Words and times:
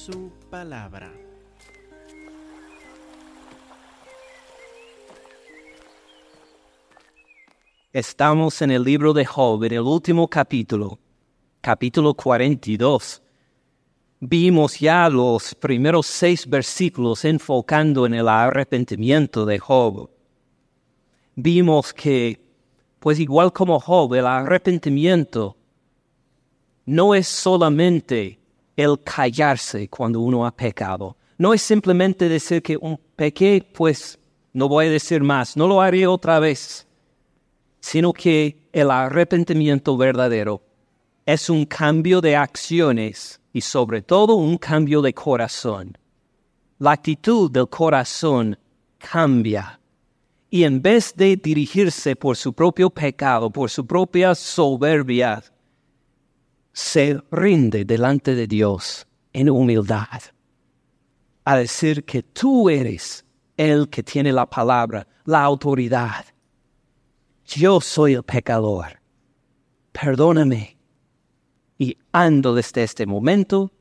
su 0.00 0.32
palabra. 0.48 1.12
Estamos 7.92 8.62
en 8.62 8.70
el 8.70 8.82
libro 8.82 9.12
de 9.12 9.26
Job, 9.26 9.62
en 9.64 9.74
el 9.74 9.80
último 9.80 10.26
capítulo, 10.26 10.98
capítulo 11.60 12.14
42. 12.14 13.22
Vimos 14.20 14.80
ya 14.80 15.10
los 15.10 15.54
primeros 15.54 16.06
seis 16.06 16.48
versículos 16.48 17.26
enfocando 17.26 18.06
en 18.06 18.14
el 18.14 18.28
arrepentimiento 18.28 19.44
de 19.44 19.58
Job. 19.58 20.08
Vimos 21.34 21.92
que, 21.92 22.40
pues 23.00 23.18
igual 23.18 23.52
como 23.52 23.78
Job, 23.78 24.14
el 24.14 24.26
arrepentimiento 24.26 25.58
no 26.86 27.14
es 27.14 27.28
solamente 27.28 28.39
el 28.76 28.98
callarse 29.02 29.88
cuando 29.88 30.20
uno 30.20 30.46
ha 30.46 30.50
pecado. 30.50 31.16
No 31.38 31.54
es 31.54 31.62
simplemente 31.62 32.28
decir 32.28 32.62
que 32.62 32.76
un 32.76 32.98
pequé, 33.16 33.66
pues 33.74 34.18
no 34.52 34.68
voy 34.68 34.86
a 34.86 34.90
decir 34.90 35.22
más, 35.22 35.56
no 35.56 35.66
lo 35.66 35.80
haré 35.80 36.06
otra 36.06 36.38
vez 36.38 36.86
sino 37.80 38.12
que 38.12 38.68
el 38.72 38.90
arrepentimiento 38.90 39.96
verdadero 39.96 40.62
es 41.26 41.50
un 41.50 41.64
cambio 41.64 42.20
de 42.20 42.36
acciones 42.36 43.40
y 43.52 43.62
sobre 43.62 44.02
todo 44.02 44.34
un 44.34 44.58
cambio 44.58 45.02
de 45.02 45.12
corazón. 45.12 45.96
La 46.78 46.92
actitud 46.92 47.50
del 47.50 47.68
corazón 47.68 48.58
cambia 48.98 49.80
y 50.50 50.64
en 50.64 50.82
vez 50.82 51.14
de 51.16 51.36
dirigirse 51.36 52.16
por 52.16 52.36
su 52.36 52.52
propio 52.52 52.90
pecado, 52.90 53.50
por 53.50 53.70
su 53.70 53.86
propia 53.86 54.34
soberbia, 54.34 55.42
se 56.80 57.20
rinde 57.30 57.84
delante 57.84 58.34
de 58.34 58.46
Dios 58.46 59.06
en 59.32 59.50
humildad 59.50 60.22
a 61.44 61.56
decir 61.56 62.04
que 62.04 62.22
tú 62.22 62.68
eres 62.68 63.24
el 63.56 63.88
que 63.88 64.02
tiene 64.02 64.32
la 64.32 64.48
palabra, 64.48 65.06
la 65.24 65.42
autoridad 65.42 66.24
yo 67.56 67.80
soy 67.80 68.14
el 68.14 68.22
pecador, 68.22 69.00
perdóname. 69.92 70.76
Y 71.78 71.96
ando 72.12 72.54
desde 72.54 72.84
este 72.84 73.06
momento 73.06 73.72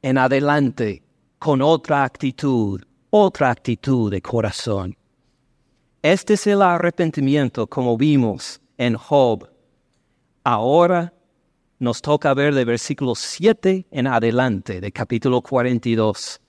en 0.00 0.18
adelante 0.18 1.04
con 1.38 1.62
otra 1.62 2.04
actitud, 2.04 2.82
otra 3.10 3.50
actitud 3.50 4.10
de 4.10 4.20
corazón. 4.22 4.96
Este 6.00 6.34
es 6.34 6.46
el 6.46 6.62
arrepentimiento 6.62 7.66
como 7.66 7.96
vimos 7.96 8.60
en 8.78 8.96
Job. 8.96 9.48
Ahora 10.42 11.12
nos 11.82 12.00
toca 12.00 12.32
ver 12.32 12.54
de 12.54 12.64
versículo 12.64 13.16
7 13.16 13.86
en 13.90 14.06
adelante 14.06 14.80
de 14.80 14.92
capítulo 14.92 15.42
42, 15.42 16.40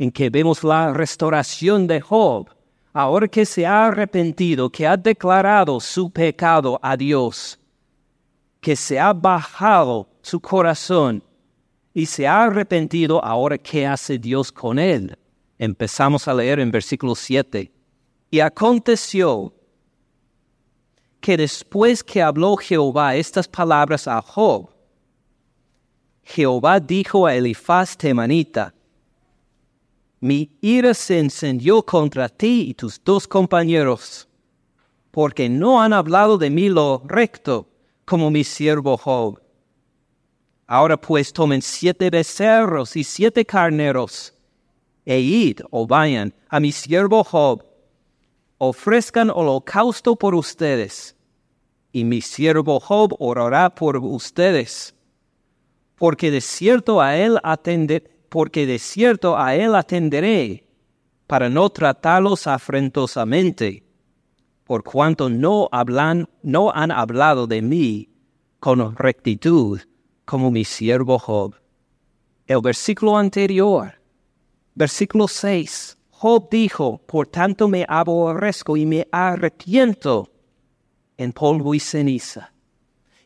en 0.00 0.10
que 0.10 0.30
vemos 0.30 0.64
la 0.64 0.92
restauración 0.92 1.86
de 1.86 2.00
Job 2.00 2.48
ahora 2.92 3.28
que 3.28 3.46
se 3.46 3.64
ha 3.64 3.86
arrepentido, 3.86 4.68
que 4.68 4.88
ha 4.88 4.96
declarado 4.96 5.78
su 5.78 6.10
pecado 6.10 6.80
a 6.82 6.96
Dios, 6.96 7.60
que 8.60 8.74
se 8.74 8.98
ha 8.98 9.12
bajado 9.12 10.08
su 10.22 10.40
corazón 10.40 11.22
y 11.94 12.06
se 12.06 12.26
ha 12.26 12.42
arrepentido, 12.42 13.24
ahora 13.24 13.58
qué 13.58 13.86
hace 13.86 14.18
Dios 14.18 14.50
con 14.50 14.76
él. 14.76 15.16
Empezamos 15.56 16.26
a 16.26 16.34
leer 16.34 16.58
en 16.58 16.72
versículo 16.72 17.14
7. 17.14 17.70
Y 18.28 18.40
aconteció 18.40 19.54
que 21.20 21.36
después 21.36 22.02
que 22.02 22.20
habló 22.20 22.56
Jehová 22.56 23.14
estas 23.14 23.46
palabras 23.46 24.08
a 24.08 24.20
Job, 24.20 24.79
Jehová 26.32 26.78
dijo 26.78 27.26
a 27.26 27.34
Elifaz 27.34 27.96
Temanita, 27.96 28.72
mi 30.20 30.48
ira 30.60 30.94
se 30.94 31.18
encendió 31.18 31.82
contra 31.82 32.28
ti 32.28 32.66
y 32.68 32.74
tus 32.74 33.02
dos 33.02 33.26
compañeros, 33.26 34.28
porque 35.10 35.48
no 35.48 35.82
han 35.82 35.92
hablado 35.92 36.38
de 36.38 36.48
mí 36.48 36.68
lo 36.68 37.02
recto, 37.04 37.66
como 38.04 38.30
mi 38.30 38.44
siervo 38.44 38.96
Job. 38.96 39.40
Ahora 40.68 40.96
pues 41.00 41.32
tomen 41.32 41.62
siete 41.62 42.10
becerros 42.10 42.94
y 42.94 43.02
siete 43.02 43.44
carneros, 43.44 44.32
e 45.04 45.18
id 45.18 45.62
o 45.70 45.84
vayan 45.84 46.32
a 46.48 46.60
mi 46.60 46.70
siervo 46.70 47.24
Job, 47.24 47.64
ofrezcan 48.58 49.30
holocausto 49.30 50.14
por 50.14 50.36
ustedes, 50.36 51.16
y 51.90 52.04
mi 52.04 52.20
siervo 52.20 52.78
Job 52.78 53.16
orará 53.18 53.74
por 53.74 53.96
ustedes, 53.96 54.94
porque 56.00 56.30
de 56.30 56.40
cierto 56.40 57.02
a 57.02 57.18
él 57.18 57.38
porque 58.30 58.64
de 58.64 58.78
cierto 58.78 59.36
a 59.36 59.54
él 59.54 59.74
atenderé, 59.74 60.64
para 61.26 61.50
no 61.50 61.68
tratarlos 61.68 62.46
afrentosamente, 62.46 63.84
por 64.64 64.82
cuanto 64.82 65.28
no 65.28 65.68
hablan, 65.70 66.26
no 66.42 66.72
han 66.72 66.90
hablado 66.90 67.46
de 67.46 67.60
mí 67.60 68.08
con 68.60 68.96
rectitud, 68.96 69.78
como 70.24 70.50
mi 70.50 70.64
siervo 70.64 71.18
Job. 71.18 71.54
El 72.46 72.62
versículo 72.62 73.18
anterior, 73.18 73.92
versículo 74.74 75.28
6, 75.28 75.98
Job 76.12 76.48
dijo, 76.50 76.96
por 77.06 77.26
tanto 77.26 77.68
me 77.68 77.84
aborrezco 77.86 78.74
y 78.78 78.86
me 78.86 79.06
arrepiento 79.12 80.30
en 81.18 81.32
polvo 81.32 81.74
y 81.74 81.80
ceniza. 81.80 82.54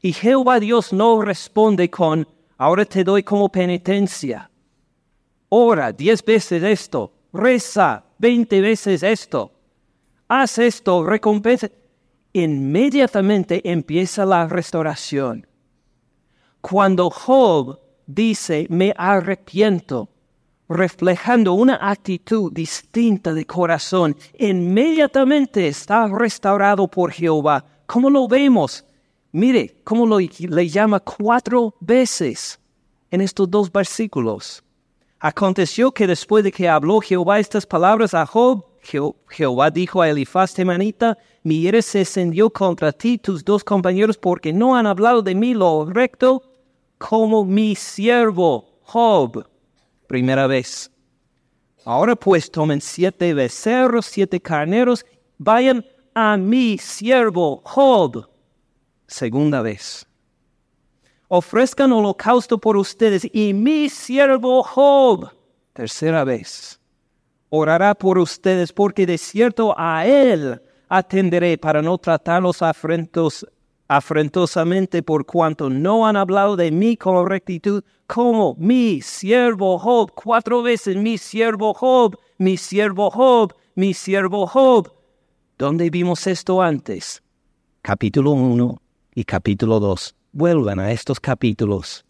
Y 0.02 0.12
Jehová 0.12 0.58
Dios 0.58 0.92
no 0.92 1.22
responde 1.22 1.88
con, 1.88 2.26
ahora 2.64 2.84
te 2.86 3.04
doy 3.04 3.22
como 3.22 3.48
penitencia 3.50 4.50
ora 5.50 5.92
diez 5.92 6.24
veces 6.24 6.62
esto, 6.62 7.12
reza 7.32 8.04
veinte 8.18 8.60
veces 8.60 9.02
esto, 9.02 9.52
haz 10.26 10.58
esto, 10.58 11.04
recompensa. 11.04 11.68
Inmediatamente 12.32 13.60
empieza 13.70 14.24
la 14.24 14.48
restauración. 14.48 15.46
Cuando 16.60 17.10
Job 17.10 17.78
dice, 18.06 18.66
me 18.70 18.92
arrepiento, 18.96 20.08
reflejando 20.68 21.52
una 21.52 21.78
actitud 21.80 22.50
distinta 22.52 23.32
de 23.32 23.44
corazón, 23.44 24.16
inmediatamente 24.36 25.68
está 25.68 26.08
restaurado 26.08 26.88
por 26.88 27.12
Jehová. 27.12 27.64
¿Cómo 27.86 28.10
lo 28.10 28.26
vemos? 28.26 28.84
Mire, 29.34 29.74
cómo 29.82 30.06
lo, 30.06 30.20
le 30.20 30.68
llama 30.68 31.00
cuatro 31.00 31.74
veces 31.80 32.60
en 33.10 33.20
estos 33.20 33.50
dos 33.50 33.72
versículos. 33.72 34.62
Aconteció 35.18 35.90
que 35.90 36.06
después 36.06 36.44
de 36.44 36.52
que 36.52 36.68
habló 36.68 37.00
Jehová 37.00 37.40
estas 37.40 37.66
palabras 37.66 38.14
a 38.14 38.26
Job, 38.26 38.64
Jehová 39.28 39.70
dijo 39.72 40.00
a 40.00 40.08
Elifaz 40.08 40.54
temanita, 40.54 41.18
mi 41.42 41.56
ira 41.56 41.82
se 41.82 41.98
encendió 41.98 42.48
contra 42.48 42.92
ti, 42.92 43.18
tus 43.18 43.44
dos 43.44 43.64
compañeros, 43.64 44.16
porque 44.16 44.52
no 44.52 44.76
han 44.76 44.86
hablado 44.86 45.20
de 45.20 45.34
mí 45.34 45.52
lo 45.52 45.84
recto 45.84 46.40
como 46.98 47.44
mi 47.44 47.74
siervo 47.74 48.78
Job. 48.82 49.48
Primera 50.06 50.46
vez. 50.46 50.92
Ahora 51.84 52.14
pues 52.14 52.52
tomen 52.52 52.80
siete 52.80 53.34
becerros, 53.34 54.06
siete 54.06 54.38
carneros, 54.38 55.04
vayan 55.38 55.84
a 56.14 56.36
mi 56.36 56.78
siervo 56.78 57.62
Job. 57.64 58.28
Segunda 59.06 59.62
vez 59.62 60.06
ofrezcan 61.28 61.92
holocausto 61.92 62.58
por 62.58 62.76
ustedes 62.76 63.28
y 63.32 63.54
mi 63.54 63.88
siervo 63.88 64.62
Job, 64.62 65.30
tercera 65.72 66.22
vez, 66.24 66.80
orará 67.48 67.94
por 67.94 68.18
ustedes 68.18 68.72
porque 68.72 69.06
de 69.06 69.18
cierto 69.18 69.74
a 69.76 70.06
él 70.06 70.60
atenderé 70.88 71.58
para 71.58 71.82
no 71.82 71.98
tratarlos 71.98 72.62
afrentos, 72.62 73.46
afrentosamente 73.88 75.02
por 75.02 75.26
cuanto 75.26 75.68
no 75.68 76.06
han 76.06 76.16
hablado 76.16 76.56
de 76.56 76.70
mí 76.70 76.96
con 76.96 77.28
rectitud 77.28 77.82
como 78.06 78.54
mi 78.56 79.00
siervo 79.00 79.78
Job, 79.78 80.12
cuatro 80.14 80.62
veces 80.62 80.96
mi 80.96 81.18
siervo 81.18 81.74
Job, 81.74 82.16
mi 82.38 82.56
siervo 82.56 83.10
Job, 83.10 83.54
mi 83.74 83.92
siervo 83.92 84.46
Job. 84.46 84.92
¿Dónde 85.58 85.90
vimos 85.90 86.26
esto 86.26 86.60
antes? 86.60 87.22
Capítulo 87.82 88.32
1 88.32 88.83
y 89.14 89.24
capítulo 89.24 89.80
2 89.80 90.14
vuelvan 90.32 90.80
a 90.80 90.90
estos 90.90 91.20
capítulos. 91.20 92.04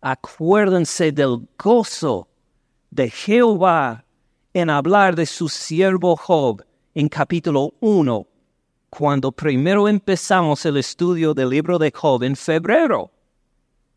Acuérdense 0.00 1.12
del 1.12 1.48
gozo 1.56 2.28
de 2.90 3.08
Jehová 3.08 4.04
en 4.52 4.68
hablar 4.68 5.14
de 5.14 5.26
su 5.26 5.48
siervo 5.48 6.16
Job 6.16 6.64
en 6.94 7.08
capítulo 7.08 7.74
1, 7.80 8.26
cuando 8.90 9.32
primero 9.32 9.88
empezamos 9.88 10.66
el 10.66 10.76
estudio 10.76 11.32
del 11.32 11.50
libro 11.50 11.78
de 11.78 11.92
Job 11.94 12.24
en 12.24 12.36
febrero. 12.36 13.12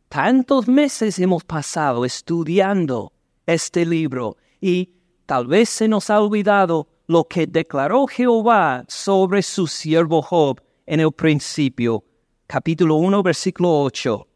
Tantos 0.08 0.68
meses 0.68 1.18
hemos 1.20 1.44
pasado 1.44 2.06
estudiando 2.06 3.12
este 3.48 3.86
libro 3.86 4.38
y 4.62 4.92
tal 5.26 5.48
vez 5.48 5.70
se 5.70 5.88
nos 5.88 6.10
ha 6.10 6.22
olvidado 6.22 6.88
lo 7.08 7.26
que 7.26 7.48
declaró 7.48 8.06
Jehová 8.06 8.86
sobre 8.88 9.42
su 9.42 9.68
siervo 9.68 10.22
Job 10.22 10.62
en 10.86 11.00
el 11.00 11.12
principio 11.12 12.04
capítulo 12.48 12.96
1, 12.96 13.24
versículo 13.24 13.82
8. 13.82 14.28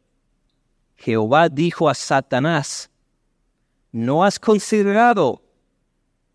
Jehová 0.98 1.48
dijo 1.50 1.88
a 1.88 1.94
Satanás, 1.94 2.90
¿no 3.92 4.24
has 4.24 4.40
considerado 4.40 5.42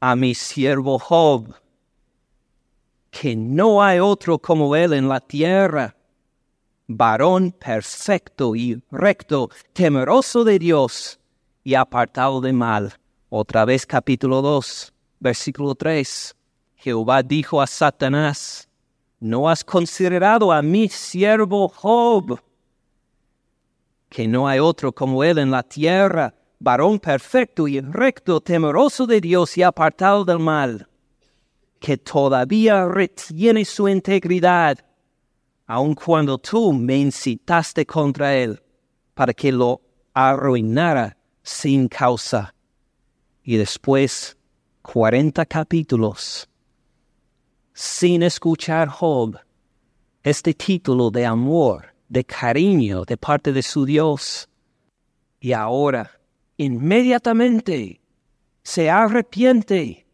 a 0.01 0.17
mi 0.17 0.35
siervo 0.35 0.99
Job, 0.99 1.55
que 3.11 3.37
no 3.37 3.83
hay 3.83 3.99
otro 3.99 4.39
como 4.39 4.75
él 4.77 4.93
en 4.93 5.09
la 5.09 5.21
tierra, 5.21 5.97
varón 6.87 7.53
perfecto 7.53 8.55
y 8.57 8.83
recto, 8.91 9.51
temeroso 9.73 10.45
de 10.45 10.59
Dios 10.59 11.19
y 11.63 11.75
apartado 11.75 12.41
de 12.41 12.53
mal? 12.53 12.95
Otra 13.29 13.65
vez 13.65 13.85
capítulo 13.85 14.43
2, 14.43 14.93
versículo 15.19 15.75
3. 15.75 16.37
Jehová 16.77 17.23
dijo 17.23 17.61
a 17.61 17.67
Satanás, 17.67 18.69
¿no 19.25 19.49
has 19.49 19.65
considerado 19.65 20.53
a 20.53 20.61
mi 20.61 20.87
siervo 20.91 21.67
Job? 21.69 22.39
Que 24.11 24.29
no 24.29 24.47
hay 24.47 24.59
otro 24.59 24.93
como 24.93 25.25
él 25.25 25.39
en 25.39 25.51
la 25.51 25.63
tierra, 25.63 26.35
varón 26.59 26.99
perfecto 26.99 27.67
y 27.67 27.81
recto, 27.81 28.43
temeroso 28.43 29.07
de 29.07 29.23
Dios 29.23 29.57
y 29.57 29.63
apartado 29.63 30.27
del 30.27 30.41
mal, 30.41 30.87
que 31.81 31.97
todavía 31.97 32.87
retiene 32.87 33.65
su 33.65 33.89
integridad, 33.89 34.79
aun 35.67 35.95
cuando 35.95 36.37
tú 36.37 36.75
me 36.75 36.99
incitaste 36.99 37.87
contra 37.87 38.37
él, 38.37 38.63
para 39.15 39.33
que 39.33 39.51
lo 39.51 39.81
arruinara 40.13 41.17
sin 41.43 41.89
causa. 41.89 42.55
Y 43.43 43.57
después, 43.57 44.37
cuarenta 44.83 45.47
capítulos 45.47 46.47
sin 47.75 48.23
escuchar 48.23 48.89
Job 48.89 49.37
este 50.23 50.55
título 50.55 51.11
de 51.11 51.27
amor, 51.27 51.93
de 52.09 52.25
cariño 52.25 53.05
de 53.05 53.17
parte 53.17 53.53
de 53.53 53.63
su 53.63 53.85
Dios. 53.85 54.49
Y 55.41 55.53
ahora, 55.53 56.21
inmediatamente, 56.57 58.01
se 58.63 58.89
arrepiente. 58.89 60.07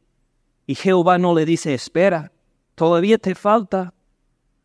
Y 0.66 0.74
Jehová 0.74 1.18
no 1.18 1.34
le 1.34 1.44
dice, 1.44 1.74
espera, 1.74 2.32
todavía 2.74 3.18
te 3.18 3.34
falta. 3.34 3.92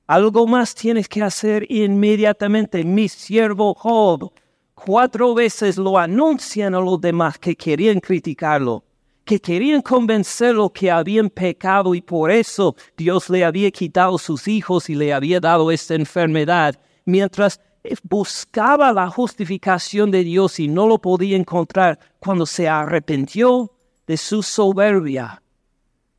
Algo 0.07 0.48
más 0.48 0.74
tienes 0.74 1.09
que 1.09 1.21
hacer 1.21 1.69
inmediatamente. 1.69 2.83
Mi 2.86 3.09
siervo 3.09 3.75
Job 3.75 4.31
cuatro 4.74 5.33
veces 5.36 5.77
lo 5.77 5.98
anuncian 5.98 6.74
a 6.74 6.80
los 6.80 7.01
demás 7.01 7.38
que 7.38 7.56
querían 7.56 8.00
criticarlo 8.00 8.85
que 9.25 9.42
querían 9.42 9.81
convencerlo 9.81 10.69
que 10.69 10.92
habían 10.92 11.31
pecado 11.31 11.95
y 11.95 12.01
por 12.01 12.30
eso 12.30 12.75
Dios 12.95 13.30
le 13.30 13.44
había 13.44 13.72
quitado 13.72 14.18
sus 14.19 14.48
hijos 14.48 14.89
y 14.89 14.95
le 14.95 15.12
había 15.13 15.39
dado 15.39 15.72
esta 15.72 15.95
enfermedad, 15.95 16.80
mientras 17.06 17.60
buscaba 18.04 18.94
la 18.94 19.10
justificación 19.10 20.12
de 20.12 20.24
Dios 20.24 20.60
y 20.60 20.68
no 20.68 20.88
lo 20.88 21.00
podía 21.00 21.36
encontrar 21.36 22.00
cuando 22.19 22.45
se 22.45 22.69
arrepintió 22.69 23.72
de 24.06 24.18
su 24.18 24.44
soberbia, 24.44 25.42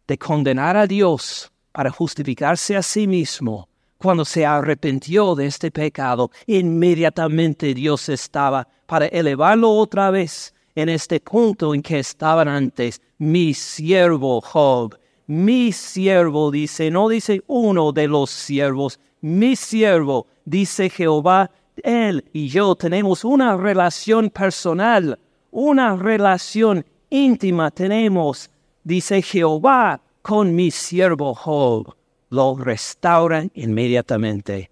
de 0.07 0.19
condenar 0.19 0.77
a 0.77 0.87
Dios 0.87 1.51
para 1.73 1.91
justificarse 1.91 2.77
a 2.77 2.83
sí 2.83 3.07
mismo. 3.07 3.69
Cuando 3.99 4.25
se 4.25 4.45
arrepintió 4.45 5.35
de 5.35 5.47
este 5.47 5.71
pecado, 5.71 6.31
inmediatamente 6.47 7.73
Dios 7.73 8.09
estaba 8.09 8.69
para 8.87 9.07
elevarlo 9.07 9.71
otra 9.71 10.11
vez 10.11 10.55
en 10.77 10.91
este 10.91 11.19
punto 11.19 11.75
en 11.75 11.83
que 11.83 11.99
estaban 11.99 12.47
antes, 12.47 13.01
mi 13.19 13.55
siervo 13.55 14.41
Job. 14.41 14.97
Mi 15.27 15.73
siervo 15.73 16.53
dice, 16.53 16.91
no 16.91 17.09
dice 17.09 17.43
uno 17.49 17.91
de 17.91 18.07
los 18.07 18.31
siervos, 18.31 19.01
mi 19.23 19.57
siervo, 19.57 20.27
dice 20.45 20.89
Jehová, 20.89 21.51
él 21.83 22.25
y 22.33 22.49
yo 22.49 22.77
tenemos 22.77 23.25
una 23.25 23.57
relación 23.57 24.31
personal, 24.31 25.19
una 25.51 25.97
relación 25.97 26.85
íntima 27.11 27.71
tenemos, 27.71 28.51
dice 28.85 29.23
Jehová, 29.23 30.01
con 30.23 30.55
mi 30.55 30.71
siervo 30.71 31.35
Job. 31.35 31.97
Lo 32.29 32.57
restauran 32.57 33.51
inmediatamente. 33.55 34.71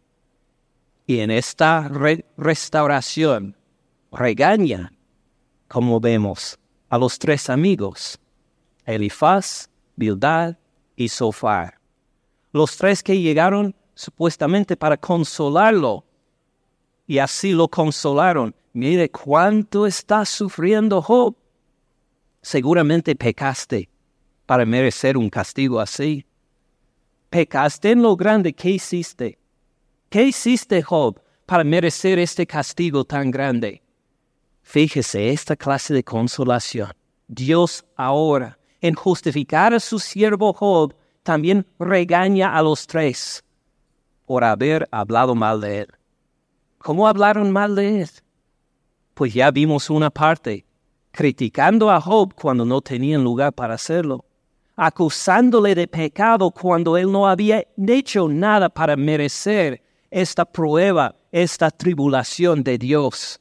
Y 1.07 1.21
en 1.21 1.31
esta 1.31 1.91
restauración 2.37 3.57
regaña 4.13 4.94
como 5.69 6.01
vemos 6.01 6.59
a 6.89 6.99
los 6.99 7.19
tres 7.19 7.51
amigos, 7.51 8.19
Elifaz, 8.85 9.69
Bildad 9.97 10.57
y 10.97 11.09
Sofar. 11.09 11.79
Los 12.53 12.77
tres 12.77 13.03
que 13.03 13.21
llegaron 13.21 13.75
supuestamente 13.95 14.77
para 14.77 14.97
consolarlo. 14.97 16.05
Y 17.07 17.19
así 17.19 17.53
lo 17.53 17.69
consolaron. 17.69 18.55
Mire 18.73 19.11
cuánto 19.11 19.87
está 19.87 20.25
sufriendo 20.25 21.01
Job. 21.03 21.37
Seguramente 22.43 23.15
pecaste 23.15 23.89
para 24.47 24.65
merecer 24.67 25.17
un 25.17 25.31
castigo 25.31 25.81
así. 25.81 26.27
Pecaste 27.31 27.93
en 27.93 28.03
lo 28.03 28.17
grande 28.17 28.53
que 28.53 28.71
hiciste. 28.71 29.39
¿Qué 30.09 30.25
hiciste, 30.25 30.83
Job, 30.83 31.21
para 31.47 31.65
merecer 31.65 32.19
este 32.19 32.47
castigo 32.47 33.05
tan 33.05 33.31
grande? 33.31 33.84
Fíjese 34.65 35.31
esta 35.31 35.55
clase 35.55 35.95
de 35.95 36.03
consolación. 36.03 36.91
Dios 37.29 37.85
ahora, 37.97 38.59
en 38.81 38.95
justificar 38.95 39.73
a 39.75 39.79
su 39.79 39.99
siervo 39.99 40.53
Job, 40.53 40.95
también 41.23 41.67
regaña 41.79 42.57
a 42.57 42.63
los 42.63 42.87
tres 42.87 43.45
por 44.27 44.43
haber 44.43 44.89
hablado 44.91 45.35
mal 45.35 45.61
de 45.61 45.81
él. 45.81 45.89
¿Cómo 46.79 47.07
hablaron 47.07 47.53
mal 47.53 47.77
de 47.77 48.03
él? 48.03 48.11
Pues 49.13 49.33
ya 49.35 49.51
vimos 49.51 49.91
una 49.91 50.11
parte, 50.11 50.65
criticando 51.13 51.91
a 51.91 52.01
Job 52.01 52.35
cuando 52.35 52.65
no 52.65 52.81
tenían 52.81 53.23
lugar 53.23 53.53
para 53.53 53.75
hacerlo, 53.75 54.25
acusándole 54.77 55.75
de 55.75 55.87
pecado 55.87 56.51
cuando 56.51 56.97
él 56.97 57.13
no 57.13 57.29
había 57.29 57.63
hecho 57.77 58.29
nada 58.29 58.69
para 58.71 58.97
merecer 58.97 59.83
esta 60.11 60.45
prueba, 60.45 61.15
esta 61.31 61.71
tribulación 61.71 62.65
de 62.65 62.79
Dios. 62.79 63.41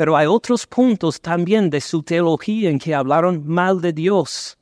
Pero 0.00 0.16
hay 0.16 0.26
otros 0.26 0.66
puntos 0.66 1.20
también 1.20 1.68
de 1.68 1.78
su 1.78 2.02
teología 2.02 2.70
en 2.70 2.78
que 2.78 2.94
hablaron 2.94 3.46
mal 3.46 3.82
de 3.82 3.92
Dios. 3.92 4.56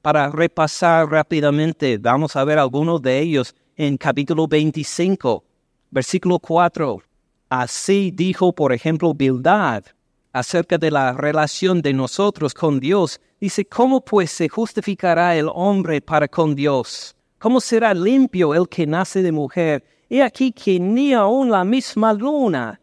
Para 0.00 0.30
repasar 0.30 1.10
rápidamente, 1.10 1.98
vamos 1.98 2.34
a 2.36 2.44
ver 2.44 2.58
algunos 2.58 3.02
de 3.02 3.18
ellos 3.18 3.54
en 3.76 3.98
capítulo 3.98 4.48
25, 4.48 5.44
versículo 5.90 6.38
4. 6.38 7.02
Así 7.50 8.12
dijo, 8.14 8.54
por 8.54 8.72
ejemplo, 8.72 9.12
Bildad 9.12 9.84
acerca 10.32 10.78
de 10.78 10.90
la 10.90 11.12
relación 11.12 11.82
de 11.82 11.92
nosotros 11.92 12.54
con 12.54 12.80
Dios. 12.80 13.20
Dice, 13.38 13.66
¿cómo 13.66 14.02
pues 14.02 14.30
se 14.30 14.48
justificará 14.48 15.36
el 15.36 15.50
hombre 15.52 16.00
para 16.00 16.28
con 16.28 16.54
Dios? 16.54 17.14
¿Cómo 17.38 17.60
será 17.60 17.92
limpio 17.92 18.54
el 18.54 18.66
que 18.70 18.86
nace 18.86 19.22
de 19.22 19.32
mujer? 19.32 19.84
He 20.08 20.22
aquí 20.22 20.50
que 20.50 20.80
ni 20.80 21.12
aun 21.12 21.50
la 21.50 21.62
misma 21.62 22.14
luna 22.14 22.80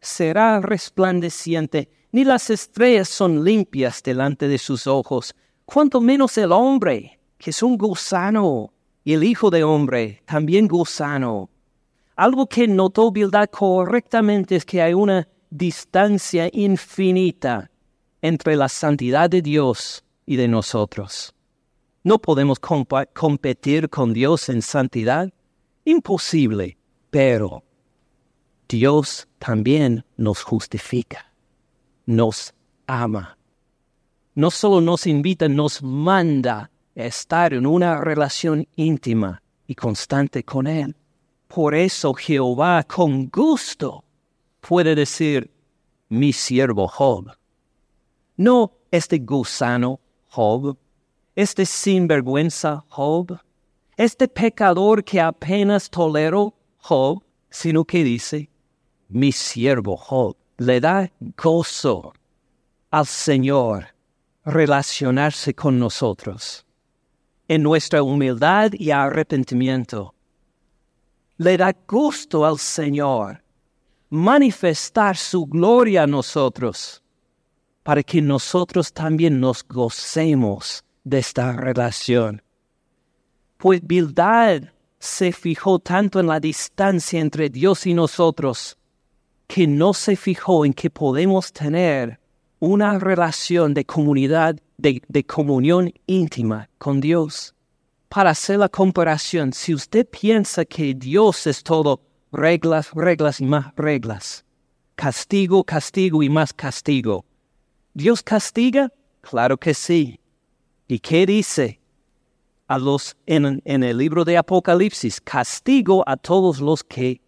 será 0.00 0.60
resplandeciente, 0.60 1.90
ni 2.12 2.24
las 2.24 2.50
estrellas 2.50 3.08
son 3.08 3.44
limpias 3.44 4.02
delante 4.02 4.48
de 4.48 4.58
sus 4.58 4.86
ojos, 4.86 5.34
cuanto 5.64 6.00
menos 6.00 6.38
el 6.38 6.52
hombre, 6.52 7.18
que 7.36 7.50
es 7.50 7.62
un 7.62 7.76
gusano, 7.76 8.72
y 9.04 9.14
el 9.14 9.24
Hijo 9.24 9.50
de 9.50 9.64
Hombre, 9.64 10.22
también 10.26 10.68
gusano. 10.68 11.48
Algo 12.16 12.46
que 12.46 12.66
notó 12.66 13.10
Bildad 13.10 13.48
correctamente 13.48 14.56
es 14.56 14.64
que 14.64 14.82
hay 14.82 14.92
una 14.92 15.28
distancia 15.50 16.48
infinita 16.52 17.70
entre 18.20 18.56
la 18.56 18.68
santidad 18.68 19.30
de 19.30 19.40
Dios 19.40 20.04
y 20.26 20.36
de 20.36 20.48
nosotros. 20.48 21.34
No 22.02 22.18
podemos 22.18 22.58
competir 22.58 23.88
con 23.88 24.12
Dios 24.12 24.48
en 24.48 24.62
santidad. 24.62 25.32
Imposible, 25.84 26.76
pero 27.10 27.62
Dios 28.68 29.26
también 29.38 30.04
nos 30.18 30.42
justifica, 30.42 31.32
nos 32.04 32.52
ama. 32.86 33.38
No 34.34 34.50
solo 34.50 34.82
nos 34.82 35.06
invita, 35.06 35.48
nos 35.48 35.82
manda 35.82 36.70
a 36.94 37.02
estar 37.02 37.54
en 37.54 37.66
una 37.66 37.98
relación 38.02 38.68
íntima 38.76 39.42
y 39.66 39.74
constante 39.74 40.44
con 40.44 40.66
Él. 40.66 40.94
Por 41.46 41.74
eso 41.74 42.12
Jehová 42.12 42.84
con 42.84 43.30
gusto 43.30 44.04
puede 44.60 44.94
decir, 44.94 45.50
mi 46.10 46.34
siervo 46.34 46.88
Job. 46.88 47.32
No 48.36 48.72
este 48.90 49.18
gusano 49.18 49.98
Job, 50.28 50.76
este 51.34 51.64
sinvergüenza 51.64 52.84
Job, 52.88 53.38
este 53.96 54.28
pecador 54.28 55.02
que 55.02 55.22
apenas 55.22 55.88
tolero 55.88 56.54
Job, 56.78 57.22
sino 57.48 57.84
que 57.84 58.04
dice, 58.04 58.50
mi 59.08 59.32
siervo 59.32 59.96
Job, 59.96 60.36
le 60.58 60.80
da 60.80 61.10
gozo 61.36 62.12
al 62.90 63.06
Señor 63.06 63.86
relacionarse 64.44 65.54
con 65.54 65.78
nosotros 65.78 66.64
en 67.48 67.62
nuestra 67.62 68.02
humildad 68.02 68.72
y 68.72 68.90
arrepentimiento. 68.90 70.14
Le 71.38 71.56
da 71.56 71.74
gusto 71.86 72.44
al 72.44 72.58
Señor 72.58 73.42
manifestar 74.10 75.16
su 75.16 75.46
gloria 75.46 76.02
a 76.02 76.06
nosotros 76.06 77.02
para 77.82 78.02
que 78.02 78.20
nosotros 78.20 78.92
también 78.92 79.40
nos 79.40 79.66
gocemos 79.66 80.84
de 81.04 81.18
esta 81.18 81.52
relación. 81.52 82.42
Pues 83.56 83.80
Bildad 83.82 84.62
se 84.98 85.32
fijó 85.32 85.78
tanto 85.78 86.20
en 86.20 86.26
la 86.26 86.40
distancia 86.40 87.20
entre 87.20 87.48
Dios 87.48 87.86
y 87.86 87.94
nosotros, 87.94 88.76
que 89.48 89.66
no 89.66 89.94
se 89.94 90.14
fijó 90.14 90.64
en 90.64 90.74
que 90.74 90.90
podemos 90.90 91.52
tener 91.52 92.20
una 92.60 92.98
relación 92.98 93.72
de 93.72 93.84
comunidad, 93.84 94.56
de, 94.76 95.24
comunión 95.24 95.92
íntima 96.06 96.68
con 96.78 97.00
Dios. 97.00 97.54
Para 98.08 98.30
hacer 98.30 98.58
la 98.58 98.68
comparación, 98.68 99.52
si 99.52 99.74
usted 99.74 100.06
piensa 100.06 100.64
que 100.64 100.94
Dios 100.94 101.46
es 101.46 101.62
todo 101.62 102.00
reglas, 102.30 102.90
reglas 102.94 103.40
y 103.40 103.46
más 103.46 103.74
reglas, 103.74 104.44
castigo, 104.94 105.64
castigo 105.64 106.22
y 106.22 106.28
más 106.28 106.52
castigo, 106.52 107.24
¿Dios 107.94 108.22
castiga? 108.22 108.92
Claro 109.22 109.56
que 109.56 109.72
sí. 109.72 110.20
¿Y 110.86 110.98
qué 110.98 111.26
dice? 111.26 111.80
A 112.66 112.78
los, 112.78 113.16
en, 113.26 113.62
en 113.64 113.82
el 113.82 113.96
libro 113.96 114.24
de 114.24 114.36
Apocalipsis, 114.36 115.20
castigo 115.22 116.04
a 116.06 116.16
todos 116.16 116.60
los 116.60 116.84
que 116.84 117.20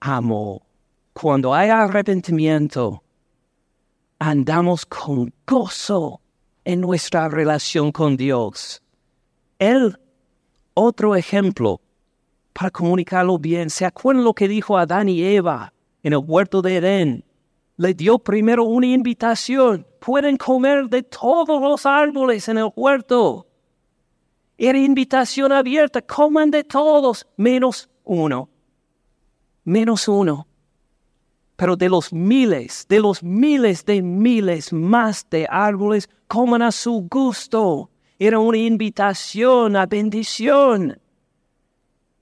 amo. 0.00 0.62
Cuando 1.14 1.54
hay 1.54 1.70
arrepentimiento, 1.70 3.04
andamos 4.18 4.84
con 4.84 5.32
gozo 5.46 6.20
en 6.64 6.80
nuestra 6.80 7.28
relación 7.28 7.92
con 7.92 8.16
Dios. 8.16 8.82
El 9.60 9.96
otro 10.74 11.14
ejemplo, 11.14 11.80
para 12.52 12.72
comunicarlo 12.72 13.38
bien, 13.38 13.70
¿se 13.70 13.84
acuerdan 13.84 14.24
lo 14.24 14.34
que 14.34 14.48
dijo 14.48 14.76
Adán 14.76 15.08
y 15.08 15.22
Eva 15.22 15.72
en 16.02 16.14
el 16.14 16.18
huerto 16.18 16.60
de 16.62 16.78
Edén? 16.78 17.24
Le 17.76 17.94
dio 17.94 18.18
primero 18.18 18.64
una 18.64 18.88
invitación. 18.88 19.86
Pueden 20.00 20.36
comer 20.36 20.88
de 20.88 21.04
todos 21.04 21.62
los 21.62 21.86
árboles 21.86 22.48
en 22.48 22.58
el 22.58 22.72
huerto. 22.74 23.46
Era 24.58 24.78
invitación 24.78 25.52
abierta. 25.52 26.02
Coman 26.02 26.50
de 26.50 26.64
todos, 26.64 27.24
menos 27.36 27.88
uno. 28.02 28.48
Menos 29.62 30.08
uno 30.08 30.48
pero 31.56 31.76
de 31.76 31.88
los 31.88 32.12
miles, 32.12 32.86
de 32.88 33.00
los 33.00 33.22
miles 33.22 33.84
de 33.84 34.02
miles 34.02 34.72
más 34.72 35.26
de 35.30 35.46
árboles, 35.48 36.08
coman 36.26 36.62
a 36.62 36.72
su 36.72 37.06
gusto. 37.10 37.90
Era 38.18 38.38
una 38.38 38.58
invitación 38.58 39.76
a 39.76 39.86
bendición. 39.86 41.00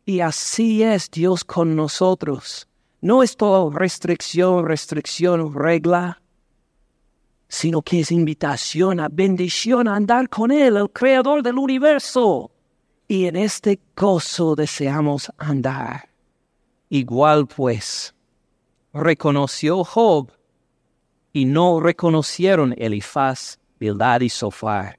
Y 0.05 0.21
así 0.21 0.83
es 0.83 1.11
Dios 1.11 1.45
con 1.45 1.77
nosotros. 1.77 2.69
No 3.01 3.23
es 3.23 3.37
todo 3.37 3.71
restricción, 3.71 4.67
restricción, 4.67 5.55
regla, 5.55 6.21
sino 7.49 7.83
que 7.83 8.01
es 8.01 8.13
invitación 8.13 9.01
a 9.01 9.09
bendición 9.09 9.89
a 9.89 9.97
andar 9.97 10.29
con 10.29 10.51
Él, 10.51 10.77
el 10.77 10.91
Creador 10.91 11.43
del 11.43 11.59
universo. 11.59 12.51
Y 13.09 13.27
en 13.27 13.37
este 13.37 13.81
gozo 13.97 14.55
deseamos 14.55 15.31
andar. 15.37 16.09
Igual 16.89 17.47
pues, 17.47 18.15
reconoció 18.93 19.85
Job 19.85 20.31
y 21.33 21.45
no 21.47 21.81
reconocieron 21.81 22.75
Elifaz, 22.77 23.59
Bildad 23.79 24.21
y 24.21 24.29
Sofar. 24.29 24.99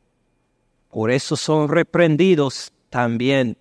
Por 0.89 1.11
eso 1.11 1.35
son 1.35 1.69
reprendidos 1.69 2.71
también. 2.89 3.57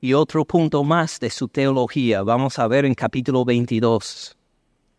Y 0.00 0.14
otro 0.14 0.44
punto 0.44 0.82
más 0.82 1.20
de 1.20 1.30
su 1.30 1.48
teología, 1.48 2.22
vamos 2.22 2.58
a 2.58 2.66
ver 2.66 2.84
en 2.84 2.94
capítulo 2.94 3.44
22. 3.44 4.36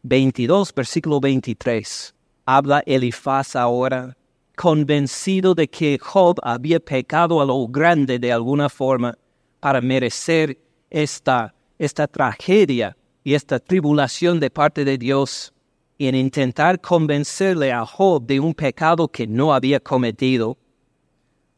22, 0.04 0.74
versículo 0.74 1.20
23. 1.20 2.14
Habla 2.46 2.84
Elifaz 2.86 3.56
ahora, 3.56 4.16
convencido 4.56 5.56
de 5.56 5.68
que 5.68 5.98
Job 6.02 6.38
había 6.44 6.80
pecado 6.80 7.42
a 7.42 7.46
lo 7.46 7.68
grande 7.68 8.20
de 8.20 8.32
alguna 8.32 8.70
forma 8.70 9.18
para 9.60 9.82
merecer 9.82 10.58
esta, 10.90 11.54
esta 11.78 12.08
tragedia 12.08 12.96
y 13.24 13.34
esta 13.34 13.60
tribulación 13.60 14.40
de 14.40 14.50
parte 14.50 14.84
de 14.84 14.98
Dios 14.98 15.54
en 16.00 16.16
intentar 16.16 16.82
convencerle 16.82 17.72
a 17.72 17.86
Job 17.86 18.26
de 18.26 18.40
un 18.40 18.54
pecado 18.54 19.08
que 19.08 19.26
no 19.26 19.54
había 19.54 19.80
cometido, 19.80 20.58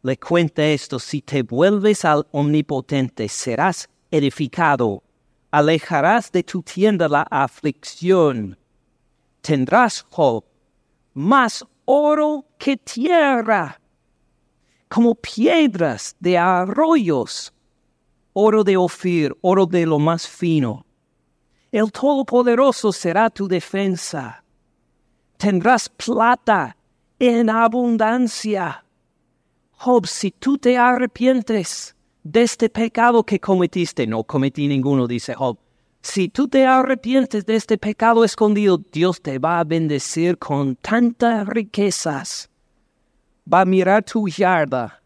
le 0.03 0.17
cuenta 0.17 0.63
esto, 0.63 0.99
si 0.99 1.21
te 1.21 1.41
vuelves 1.41 2.05
al 2.05 2.27
omnipotente 2.31 3.27
serás 3.27 3.89
edificado, 4.11 5.01
alejarás 5.49 6.31
de 6.31 6.43
tu 6.43 6.61
tienda 6.61 7.07
la 7.07 7.23
aflicción, 7.23 8.57
tendrás 9.41 10.05
Job 10.11 10.43
más 11.15 11.65
oro 11.85 12.45
que 12.59 12.77
tierra, 12.77 13.81
como 14.87 15.15
piedras 15.15 16.15
de 16.19 16.37
arroyos, 16.37 17.51
oro 18.33 18.63
de 18.63 18.77
Ofir, 18.77 19.35
oro 19.41 19.65
de 19.65 19.87
lo 19.87 19.97
más 19.97 20.27
fino 20.27 20.85
el 21.77 21.91
Todopoderoso 21.91 22.93
será 22.93 23.29
tu 23.29 23.49
defensa. 23.49 24.43
Tendrás 25.37 25.89
plata 25.89 26.77
en 27.19 27.49
abundancia. 27.49 28.85
Job, 29.71 30.07
si 30.07 30.31
tú 30.31 30.57
te 30.57 30.77
arrepientes 30.77 31.93
de 32.23 32.43
este 32.43 32.69
pecado 32.69 33.25
que 33.25 33.41
cometiste, 33.41 34.07
no 34.07 34.23
cometí 34.23 34.69
ninguno, 34.69 35.05
dice 35.05 35.33
Job. 35.33 35.57
Si 36.01 36.29
tú 36.29 36.47
te 36.47 36.65
arrepientes 36.65 37.45
de 37.45 37.57
este 37.57 37.77
pecado 37.77 38.23
escondido, 38.23 38.77
Dios 38.77 39.21
te 39.21 39.37
va 39.37 39.59
a 39.59 39.65
bendecir 39.65 40.37
con 40.37 40.77
tantas 40.77 41.45
riquezas. 41.45 42.49
Va 43.51 43.61
a 43.61 43.65
mirar 43.65 44.03
tu 44.03 44.29
yarda 44.29 45.01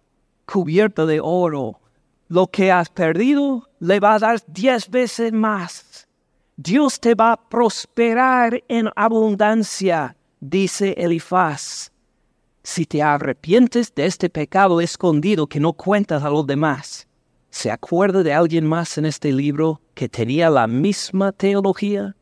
cubierta 0.45 1.07
de 1.07 1.19
oro. 1.19 1.79
Lo 2.27 2.45
que 2.45 2.71
has 2.71 2.89
perdido 2.89 3.67
le 3.79 3.99
va 3.99 4.13
a 4.13 4.19
dar 4.19 4.39
diez 4.47 4.87
veces 4.87 5.33
más. 5.33 6.07
Dios 6.61 6.99
te 6.99 7.15
va 7.15 7.31
a 7.31 7.37
prosperar 7.37 8.61
en 8.67 8.89
abundancia, 8.97 10.17
dice 10.41 10.93
Elifaz, 10.97 11.89
si 12.61 12.85
te 12.85 13.01
arrepientes 13.01 13.95
de 13.95 14.05
este 14.05 14.29
pecado 14.29 14.81
escondido 14.81 15.47
que 15.47 15.61
no 15.61 15.71
cuentas 15.71 16.21
a 16.21 16.29
los 16.29 16.45
demás. 16.45 17.07
¿Se 17.49 17.71
acuerda 17.71 18.23
de 18.23 18.33
alguien 18.33 18.67
más 18.67 18.97
en 18.97 19.05
este 19.05 19.31
libro 19.31 19.79
que 19.93 20.09
tenía 20.09 20.49
la 20.49 20.67
misma 20.67 21.31
teología? 21.31 22.17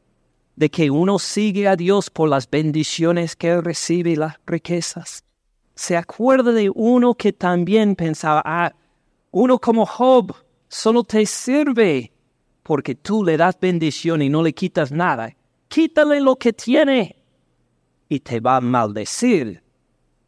De 0.56 0.70
que 0.70 0.92
uno 0.92 1.18
sigue 1.18 1.68
a 1.68 1.76
Dios 1.76 2.12
por 2.12 2.30
las 2.30 2.48
bendiciones 2.48 3.36
que 3.36 3.60
recibe 3.60 4.12
y 4.12 4.18
las 4.18 4.36
riquezas. 4.46 5.24
¿Se 5.74 5.98
acuerda 5.98 6.52
de 6.52 6.70
uno 6.76 7.16
que 7.16 7.34
también 7.34 7.96
pensaba, 7.96 8.44
ah, 8.46 8.72
uno 9.32 9.58
como 9.58 9.88
Job 9.88 10.36
solo 10.68 11.04
te 11.04 11.26
sirve 11.26 12.12
porque 12.68 12.96
tú 12.96 13.24
le 13.24 13.38
das 13.38 13.58
bendición 13.58 14.22
y 14.22 14.28
no 14.28 14.44
le 14.44 14.52
quitas 14.52 14.92
nada. 14.92 15.34
Quítale 15.70 16.20
lo 16.20 16.36
que 16.36 16.52
tiene 16.52 17.16
y 18.10 18.20
te 18.20 18.42
va 18.42 18.58
a 18.58 18.62
maldecir. 18.62 19.64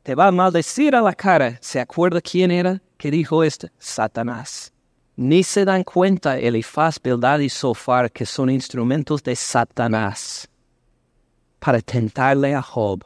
Te 0.04 0.16
va 0.16 0.28
a 0.28 0.32
maldecir 0.32 0.96
a 0.96 1.02
la 1.02 1.14
cara. 1.14 1.58
¿Se 1.60 1.82
acuerda 1.82 2.22
quién 2.22 2.50
era 2.50 2.82
que 2.98 3.12
dijo 3.12 3.44
esto? 3.44 3.68
Satanás. 3.78 4.72
Ni 5.18 5.44
se 5.44 5.66
dan 5.66 5.84
cuenta 5.84 6.40
Elifaz, 6.40 6.98
Bildad 7.04 7.40
y 7.40 7.50
Sofar 7.50 8.10
que 8.10 8.26
son 8.26 8.50
instrumentos 8.50 9.22
de 9.22 9.36
Satanás 9.36 10.50
para 11.60 11.82
tentarle 11.82 12.56
a 12.56 12.62
Job. 12.62 13.04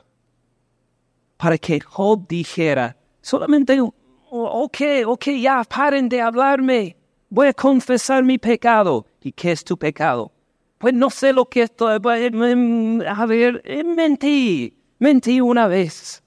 Para 1.37 1.57
que 1.57 1.79
Job 1.79 2.27
dijera, 2.27 2.95
solamente, 3.19 3.81
ok, 3.81 4.77
ok, 5.07 5.25
ya 5.41 5.63
paren 5.63 6.07
de 6.07 6.21
hablarme. 6.21 7.02
Voy 7.33 7.47
a 7.47 7.53
confesar 7.53 8.23
mi 8.23 8.37
pecado. 8.37 9.07
¿Y 9.19 9.31
qué 9.31 9.53
es 9.53 9.63
tu 9.63 9.75
pecado? 9.75 10.31
Pues 10.77 10.93
no 10.93 11.09
sé 11.09 11.33
lo 11.33 11.45
que 11.45 11.63
estoy. 11.63 11.99
Pues, 11.99 12.31
em, 12.31 13.01
a 13.01 13.25
ver, 13.25 13.59
eh, 13.65 13.83
mentí. 13.83 14.77
Mentí 14.99 15.41
una 15.41 15.65
vez. 15.65 16.21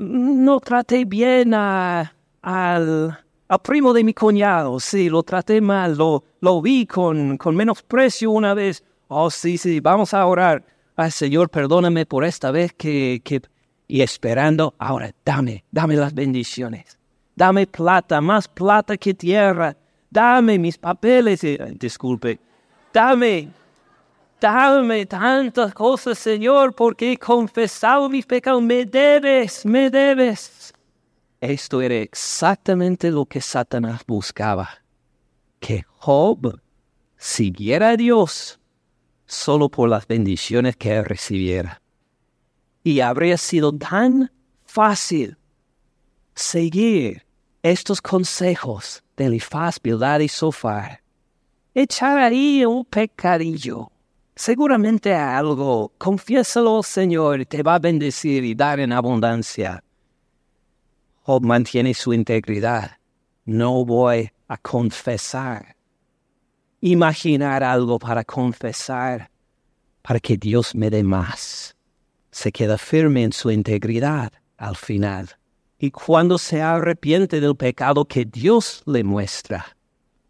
No 0.00 0.58
traté 0.58 1.04
bien 1.04 1.54
al, 1.54 2.10
al, 2.42 3.60
primo 3.62 3.92
de 3.92 4.02
mi 4.02 4.12
cuñado. 4.12 4.80
Sí, 4.80 5.08
lo 5.08 5.22
traté 5.22 5.60
mal. 5.60 5.96
Lo, 5.96 6.24
lo 6.40 6.60
vi 6.60 6.84
con, 6.84 7.38
con 7.38 7.54
menosprecio 7.54 8.32
una 8.32 8.54
vez. 8.54 8.82
Oh, 9.06 9.30
sí, 9.30 9.58
sí, 9.58 9.78
vamos 9.78 10.12
a 10.12 10.26
orar. 10.26 10.64
Señor, 11.08 11.50
perdóname 11.50 12.04
por 12.04 12.24
esta 12.24 12.50
vez 12.50 12.72
que, 12.72 13.22
que... 13.22 13.40
Y 13.86 14.00
esperando, 14.00 14.74
ahora 14.78 15.14
dame, 15.24 15.64
dame 15.70 15.94
las 15.94 16.14
bendiciones. 16.14 16.98
Dame 17.34 17.66
plata, 17.66 18.20
más 18.20 18.46
plata 18.46 18.96
que 18.96 19.14
tierra 19.14 19.76
dame 20.12 20.58
mis 20.58 20.76
papeles, 20.76 21.40
disculpe, 21.78 22.38
dame, 22.92 23.50
dame 24.38 25.06
tantas 25.06 25.72
cosas, 25.72 26.18
Señor, 26.18 26.74
porque 26.74 27.12
he 27.12 27.16
confesado 27.16 28.08
mis 28.08 28.26
pecados, 28.26 28.62
me 28.62 28.84
debes, 28.84 29.64
me 29.64 29.88
debes. 29.90 30.72
Esto 31.40 31.80
era 31.80 31.96
exactamente 31.96 33.10
lo 33.10 33.24
que 33.24 33.40
Satanás 33.40 34.02
buscaba, 34.06 34.68
que 35.58 35.84
Job 35.96 36.60
siguiera 37.16 37.90
a 37.90 37.96
Dios 37.96 38.60
solo 39.26 39.70
por 39.70 39.88
las 39.88 40.06
bendiciones 40.06 40.76
que 40.76 41.02
recibiera. 41.02 41.80
Y 42.84 43.00
habría 43.00 43.38
sido 43.38 43.72
tan 43.72 44.30
fácil 44.66 45.38
seguir 46.34 47.24
estos 47.62 48.00
consejos 48.00 49.02
de 49.16 49.26
Elifaz, 49.26 49.78
Bildad 49.80 50.20
y 50.20 50.28
Sofar. 50.28 51.00
Echar 51.74 52.18
ahí 52.18 52.64
un 52.64 52.84
pecadillo. 52.84 53.90
Seguramente 54.34 55.14
algo. 55.14 55.92
Confiésalo, 55.98 56.82
Señor, 56.82 57.44
te 57.46 57.62
va 57.62 57.76
a 57.76 57.78
bendecir 57.78 58.44
y 58.44 58.54
dar 58.54 58.80
en 58.80 58.92
abundancia. 58.92 59.82
Job 61.22 61.42
mantiene 61.44 61.94
su 61.94 62.12
integridad. 62.12 62.98
No 63.44 63.84
voy 63.84 64.30
a 64.48 64.56
confesar. 64.56 65.76
Imaginar 66.80 67.62
algo 67.62 67.98
para 67.98 68.24
confesar, 68.24 69.30
para 70.02 70.18
que 70.18 70.36
Dios 70.36 70.74
me 70.74 70.90
dé 70.90 71.04
más. 71.04 71.76
Se 72.30 72.50
queda 72.50 72.76
firme 72.76 73.22
en 73.22 73.32
su 73.32 73.50
integridad 73.50 74.32
al 74.56 74.76
final. 74.76 75.28
Y 75.82 75.90
cuando 75.90 76.38
se 76.38 76.62
arrepiente 76.62 77.40
del 77.40 77.56
pecado 77.56 78.04
que 78.04 78.24
Dios 78.24 78.84
le 78.86 79.02
muestra, 79.02 79.76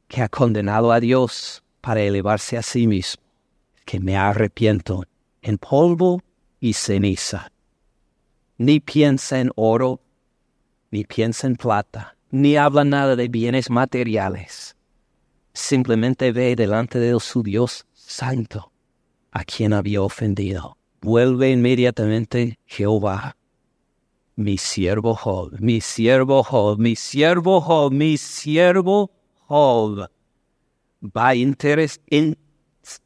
que 0.08 0.22
ha 0.22 0.28
condenado 0.30 0.90
a 0.92 0.98
Dios 0.98 1.62
para 1.82 2.00
elevarse 2.00 2.56
a 2.56 2.62
sí 2.62 2.86
mismo, 2.86 3.22
que 3.84 4.00
me 4.00 4.16
arrepiento 4.16 5.04
en 5.42 5.58
polvo 5.58 6.22
y 6.58 6.72
ceniza. 6.72 7.52
Ni 8.56 8.80
piensa 8.80 9.40
en 9.40 9.50
oro, 9.54 10.00
ni 10.90 11.04
piensa 11.04 11.48
en 11.48 11.56
plata, 11.56 12.16
ni 12.30 12.56
habla 12.56 12.84
nada 12.84 13.14
de 13.14 13.28
bienes 13.28 13.68
materiales. 13.68 14.74
Simplemente 15.52 16.32
ve 16.32 16.56
delante 16.56 16.98
de 16.98 17.20
su 17.20 17.42
Dios 17.42 17.84
santo, 17.92 18.72
a 19.32 19.44
quien 19.44 19.74
había 19.74 20.00
ofendido. 20.00 20.78
Vuelve 21.02 21.50
inmediatamente 21.50 22.58
Jehová 22.64 23.36
mi 24.36 24.56
siervo 24.56 25.14
Job, 25.14 25.60
mi 25.60 25.80
siervo 25.80 26.42
Job, 26.42 26.78
mi 26.78 26.96
siervo 26.96 27.60
Job, 27.60 27.92
mi 27.92 28.16
siervo 28.16 29.10
Job. 29.46 30.08
Va 31.04 31.28
a 31.28 31.34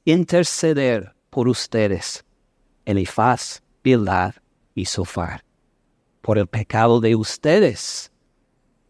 interceder 0.05 1.15
por 1.31 1.49
ustedes, 1.49 2.25
Elifaz, 2.85 3.63
Bildad 3.83 4.35
y 4.75 4.85
Sofar, 4.85 5.45
por 6.21 6.39
el 6.39 6.47
pecado 6.47 7.01
de 7.01 7.17
ustedes, 7.17 8.13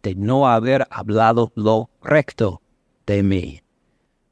de 0.02 0.14
no 0.14 0.46
haber 0.46 0.86
hablado 0.90 1.52
lo 1.54 1.90
recto 2.02 2.60
de 3.06 3.22
mí. 3.22 3.62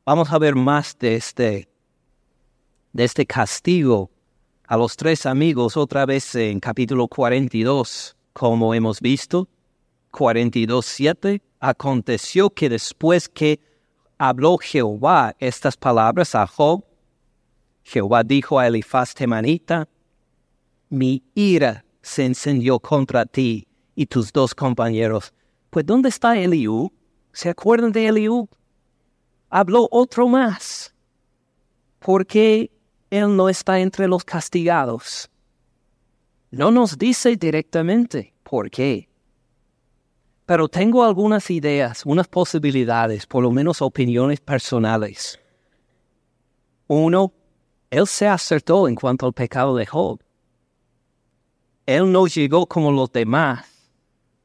Vamos 0.05 0.31
a 0.33 0.39
ver 0.39 0.55
más 0.55 0.99
de 0.99 1.17
este, 1.17 1.69
de 2.93 3.05
este 3.05 3.25
castigo 3.25 4.11
a 4.67 4.77
los 4.77 4.97
tres 4.97 5.27
amigos 5.27 5.77
otra 5.77 6.07
vez 6.07 6.35
en 6.35 6.59
capítulo 6.59 7.07
42, 7.09 8.17
como 8.33 8.75
hemos 8.75 9.01
visto. 9.01 9.49
42.7. 10.13 11.43
Aconteció 11.61 12.51
que 12.51 12.69
después 12.69 13.29
que 13.29 13.61
habló 14.17 14.59
Jehová 14.59 15.35
estas 15.39 15.77
palabras 15.77 16.35
a 16.35 16.47
Job, 16.47 16.85
Jehová 17.83 18.23
dijo 18.23 18.59
a 18.59 18.67
Elifaz 18.67 19.15
Temanita, 19.15 19.89
mi 20.89 21.23
ira 21.35 21.85
se 22.01 22.25
encendió 22.25 22.79
contra 22.79 23.27
ti 23.27 23.67
y 23.95 24.07
tus 24.07 24.33
dos 24.33 24.55
compañeros. 24.55 25.35
Pues 25.71 25.85
¿dónde 25.85 26.09
está 26.09 26.39
Eliú? 26.39 26.93
¿Se 27.33 27.51
acuerdan 27.51 27.93
de 27.93 28.07
Eliú? 28.07 28.49
Habló 29.51 29.89
otro 29.91 30.29
más. 30.29 30.95
Porque 31.99 32.71
él 33.15 33.37
no 33.37 33.49
está 33.49 33.79
entre 33.79 34.09
los 34.09 34.25
castigados. 34.25 35.31
No 36.51 36.73
nos 36.73 36.99
dice 36.99 37.37
directamente 37.37 38.35
por 38.43 38.69
qué. 38.69 39.09
Pero 40.47 40.69
tengo 40.69 41.05
algunas 41.05 41.49
ideas, 41.49 42.05
unas 42.05 42.27
posibilidades, 42.27 43.25
por 43.25 43.45
lo 43.45 43.53
menos 43.53 43.81
opiniones 43.83 44.41
personales. 44.41 45.39
Uno, 46.89 47.33
él 47.89 48.05
se 48.09 48.27
acertó 48.27 48.89
en 48.89 48.97
cuanto 48.97 49.27
al 49.27 49.33
pecado 49.33 49.77
de 49.77 49.87
Job. 49.87 50.21
Él 51.87 52.11
no 52.11 52.27
llegó 52.27 52.67
como 52.67 52.91
los 52.91 53.13
demás 53.13 53.65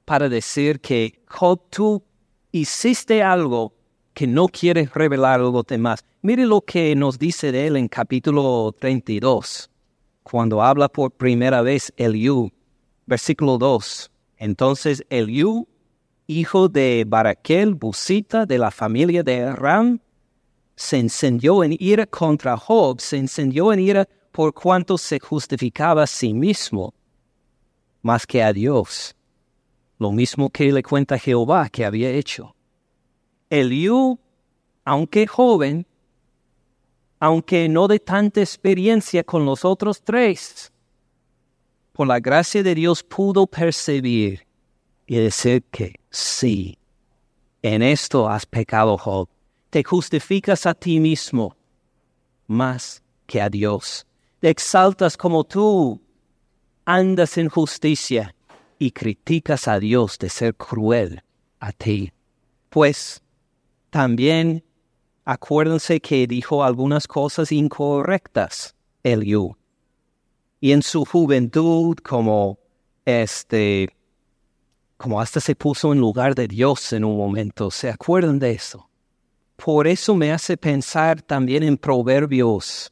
para 0.05 0.29
decir 0.29 0.79
que 0.79 1.23
Job, 1.27 1.59
tú 1.71 2.03
hiciste 2.51 3.23
algo 3.23 3.73
que 4.19 4.27
no 4.27 4.49
quieres 4.49 4.93
revelar 4.93 5.39
a 5.39 5.43
los 5.43 5.65
demás. 5.65 6.03
Mire 6.21 6.45
lo 6.45 6.59
que 6.59 6.93
nos 6.93 7.17
dice 7.17 7.53
de 7.53 7.67
él 7.67 7.77
en 7.77 7.87
capítulo 7.87 8.75
32, 8.77 9.69
cuando 10.23 10.61
habla 10.61 10.89
por 10.89 11.11
primera 11.11 11.61
vez 11.61 11.93
Eliú, 11.95 12.51
versículo 13.05 13.57
2. 13.57 14.11
Entonces 14.35 15.05
Eliú, 15.09 15.69
hijo 16.27 16.67
de 16.67 17.05
Baraquel, 17.07 17.75
Busita, 17.75 18.45
de 18.45 18.57
la 18.57 18.71
familia 18.71 19.23
de 19.23 19.53
Ram, 19.53 20.01
se 20.75 20.97
encendió 20.97 21.63
en 21.63 21.77
ira 21.79 22.05
contra 22.05 22.57
Job, 22.57 22.99
se 22.99 23.15
encendió 23.15 23.71
en 23.71 23.79
ira 23.79 24.09
por 24.33 24.53
cuanto 24.53 24.97
se 24.97 25.21
justificaba 25.21 26.03
a 26.03 26.07
sí 26.07 26.33
mismo, 26.33 26.93
más 28.01 28.27
que 28.27 28.43
a 28.43 28.51
Dios. 28.51 29.15
Lo 29.97 30.11
mismo 30.11 30.49
que 30.49 30.73
le 30.73 30.83
cuenta 30.83 31.17
Jehová 31.17 31.69
que 31.69 31.85
había 31.85 32.09
hecho. 32.09 32.53
Eliú, 33.49 34.19
aunque 34.85 35.27
joven, 35.27 35.85
aunque 37.19 37.67
no 37.67 37.87
de 37.87 37.99
tanta 37.99 38.41
experiencia 38.41 39.23
con 39.23 39.45
los 39.45 39.65
otros 39.65 40.01
tres, 40.01 40.71
por 41.91 42.07
la 42.07 42.19
gracia 42.19 42.63
de 42.63 42.75
Dios 42.75 43.03
pudo 43.03 43.45
percibir 43.45 44.47
y 45.05 45.15
decir 45.15 45.63
que 45.71 45.95
sí, 46.09 46.77
en 47.61 47.81
esto 47.81 48.29
has 48.29 48.45
pecado, 48.45 48.97
Job. 48.97 49.27
Te 49.69 49.83
justificas 49.83 50.65
a 50.65 50.73
ti 50.73 50.99
mismo 50.99 51.55
más 52.47 53.03
que 53.27 53.41
a 53.41 53.49
Dios. 53.49 54.05
Te 54.39 54.49
exaltas 54.49 55.17
como 55.17 55.43
tú 55.43 56.01
andas 56.85 57.37
en 57.37 57.49
justicia 57.49 58.33
y 58.79 58.91
criticas 58.91 59.67
a 59.67 59.79
Dios 59.79 60.17
de 60.17 60.29
ser 60.29 60.55
cruel 60.55 61.21
a 61.59 61.71
ti. 61.71 62.11
Pues 62.69 63.21
también 63.89 64.63
acuérdense 65.25 65.99
que 65.99 66.27
dijo 66.27 66.63
algunas 66.63 67.07
cosas 67.07 67.51
incorrectas, 67.51 68.75
Eliú. 69.03 69.55
Y 70.59 70.71
en 70.71 70.81
su 70.81 71.05
juventud, 71.05 71.97
como 72.03 72.59
este, 73.05 73.89
como 74.97 75.21
hasta 75.21 75.39
se 75.39 75.55
puso 75.55 75.93
en 75.93 75.99
lugar 75.99 76.35
de 76.35 76.47
Dios 76.47 76.93
en 76.93 77.05
un 77.05 77.17
momento, 77.17 77.71
¿se 77.71 77.89
acuerdan 77.89 78.39
de 78.39 78.51
eso? 78.51 78.89
Por 79.55 79.87
eso 79.87 80.15
me 80.15 80.31
hace 80.31 80.57
pensar 80.57 81.21
también 81.21 81.63
en 81.63 81.77
Proverbios, 81.77 82.91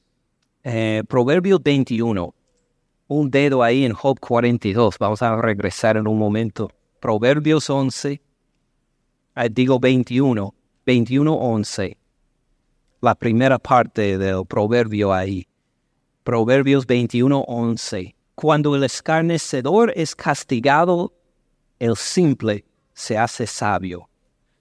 eh, 0.64 1.04
Proverbios 1.08 1.62
21. 1.64 2.34
Un 3.08 3.32
dedo 3.32 3.64
ahí 3.64 3.86
en 3.86 3.94
Job 3.94 4.20
42. 4.20 4.98
Vamos 5.00 5.22
a 5.22 5.36
regresar 5.38 5.98
en 5.98 6.08
un 6.08 6.18
momento. 6.18 6.70
Proverbios 7.00 7.70
11, 7.70 8.22
eh, 9.36 9.50
digo 9.50 9.80
21. 9.80 10.54
21.11, 10.88 11.98
la 13.02 13.14
primera 13.14 13.60
parte 13.60 14.18
del 14.18 14.46
proverbio 14.46 15.12
ahí. 15.12 15.46
Proverbios 16.24 16.88
21.11. 16.88 18.16
Cuando 18.36 18.74
el 18.74 18.86
escarnecedor 18.86 19.92
es 19.98 20.16
castigado, 20.16 21.14
el 21.78 21.98
simple 21.98 22.64
se 22.94 23.18
hace 23.18 23.46
sabio. 23.48 24.10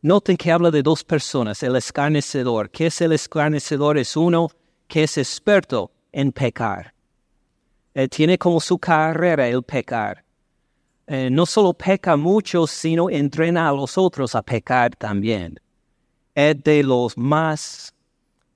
Noten 0.02 0.36
que 0.36 0.50
habla 0.50 0.72
de 0.72 0.82
dos 0.82 1.04
personas, 1.04 1.62
el 1.62 1.76
escarnecedor. 1.76 2.70
¿Qué 2.70 2.86
es 2.86 3.00
el 3.00 3.12
escarnecedor? 3.12 3.96
Es 3.96 4.16
uno 4.16 4.48
que 4.88 5.04
es 5.04 5.18
experto 5.18 5.92
en 6.10 6.32
pecar. 6.32 6.92
Tiene 8.10 8.36
como 8.36 8.60
su 8.60 8.78
carrera 8.78 9.46
el 9.46 9.62
pecar. 9.62 10.24
Eh, 11.06 11.30
no 11.30 11.46
solo 11.46 11.72
peca 11.72 12.16
mucho, 12.16 12.66
sino 12.66 13.08
entrena 13.08 13.68
a 13.68 13.72
los 13.72 13.96
otros 13.96 14.34
a 14.34 14.42
pecar 14.42 14.96
también 14.96 15.60
es 16.36 16.62
de 16.62 16.82
los 16.82 17.16
más, 17.16 17.94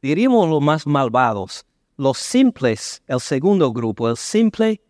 diríamos 0.03 0.49
los 0.49 0.61
más 0.61 0.87
malvados. 0.87 1.65
Los 1.97 2.19
simples, 2.19 3.03
el 3.07 3.21
segundo 3.21 3.73
grupo, 3.73 4.09
el 4.09 4.17
simple 4.17 4.81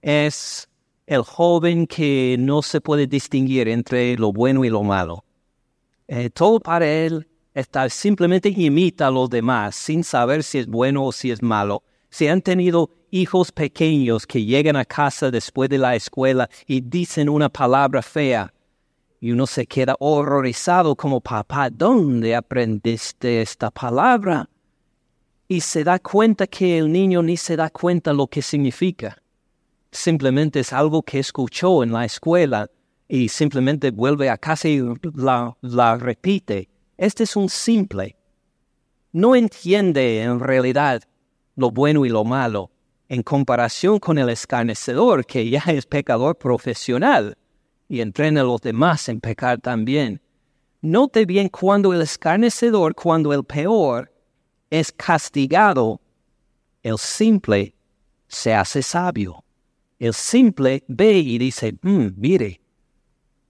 es 0.00 0.68
el 1.06 1.22
joven 1.22 1.86
que 1.86 2.36
no 2.38 2.62
se 2.62 2.80
puede 2.80 3.06
distinguir 3.06 3.68
entre 3.68 4.16
lo 4.16 4.32
bueno 4.32 4.64
y 4.64 4.70
lo 4.70 4.82
malo. 4.82 5.24
Eh, 6.06 6.30
todo 6.30 6.60
para 6.60 6.86
él 6.86 7.28
está 7.52 7.88
simplemente 7.88 8.48
imita 8.48 9.08
a 9.08 9.10
los 9.10 9.28
demás 9.28 9.74
sin 9.74 10.04
saber 10.04 10.44
si 10.44 10.58
es 10.58 10.66
bueno 10.68 11.04
o 11.04 11.12
si 11.12 11.32
es 11.32 11.42
malo. 11.42 11.82
Si 12.10 12.28
han 12.28 12.42
tenido 12.42 12.90
hijos 13.10 13.50
pequeños 13.50 14.24
que 14.24 14.44
llegan 14.44 14.76
a 14.76 14.84
casa 14.84 15.32
después 15.32 15.68
de 15.68 15.78
la 15.78 15.96
escuela 15.96 16.48
y 16.66 16.80
dicen 16.80 17.28
una 17.28 17.48
palabra 17.48 18.02
fea, 18.02 18.52
y 19.26 19.32
uno 19.32 19.44
se 19.48 19.66
queda 19.66 19.96
horrorizado 19.98 20.94
como 20.94 21.20
papá, 21.20 21.68
¿dónde 21.68 22.36
aprendiste 22.36 23.42
esta 23.42 23.72
palabra? 23.72 24.48
Y 25.48 25.62
se 25.62 25.82
da 25.82 25.98
cuenta 25.98 26.46
que 26.46 26.78
el 26.78 26.92
niño 26.92 27.24
ni 27.24 27.36
se 27.36 27.56
da 27.56 27.68
cuenta 27.68 28.12
lo 28.12 28.28
que 28.28 28.40
significa. 28.40 29.20
simplemente 29.90 30.60
es 30.60 30.72
algo 30.72 31.02
que 31.02 31.18
escuchó 31.18 31.82
en 31.82 31.90
la 31.90 32.04
escuela 32.04 32.70
y 33.08 33.28
simplemente 33.28 33.90
vuelve 33.90 34.30
a 34.30 34.38
casa 34.38 34.68
y 34.68 34.80
la, 35.14 35.56
la 35.60 35.96
repite. 35.96 36.68
Este 36.96 37.24
es 37.24 37.34
un 37.34 37.48
simple. 37.48 38.14
No 39.10 39.34
entiende 39.34 40.22
en 40.22 40.38
realidad 40.38 41.02
lo 41.56 41.72
bueno 41.72 42.06
y 42.06 42.10
lo 42.10 42.22
malo 42.22 42.70
en 43.08 43.24
comparación 43.24 43.98
con 43.98 44.18
el 44.18 44.28
escarnecedor 44.28 45.26
que 45.26 45.50
ya 45.50 45.64
es 45.66 45.84
pecador 45.84 46.38
profesional 46.38 47.36
y 47.88 48.00
entrena 48.00 48.40
a 48.40 48.44
los 48.44 48.60
demás 48.60 49.08
en 49.08 49.20
pecar 49.20 49.60
también. 49.60 50.20
Note 50.80 51.24
bien 51.24 51.48
cuando 51.48 51.92
el 51.92 52.02
escarnecedor, 52.02 52.94
cuando 52.94 53.32
el 53.32 53.44
peor 53.44 54.12
es 54.70 54.92
castigado, 54.92 56.00
el 56.82 56.98
simple 56.98 57.74
se 58.28 58.54
hace 58.54 58.82
sabio. 58.82 59.44
El 59.98 60.12
simple 60.12 60.84
ve 60.88 61.18
y 61.18 61.38
dice, 61.38 61.74
mm, 61.82 62.08
mire, 62.16 62.60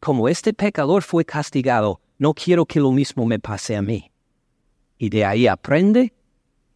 como 0.01 0.29
este 0.29 0.53
pecador 0.53 1.03
fue 1.03 1.25
castigado, 1.25 2.01
no 2.18 2.33
quiero 2.33 2.64
que 2.64 2.81
lo 2.81 2.92
mismo 2.92 3.27
me 3.27 3.38
pase 3.38 3.77
a 3.77 3.83
mí. 3.83 4.11
Y 4.99 5.11
de 5.11 5.25
ahí 5.25 5.46
aprende 5.46 6.14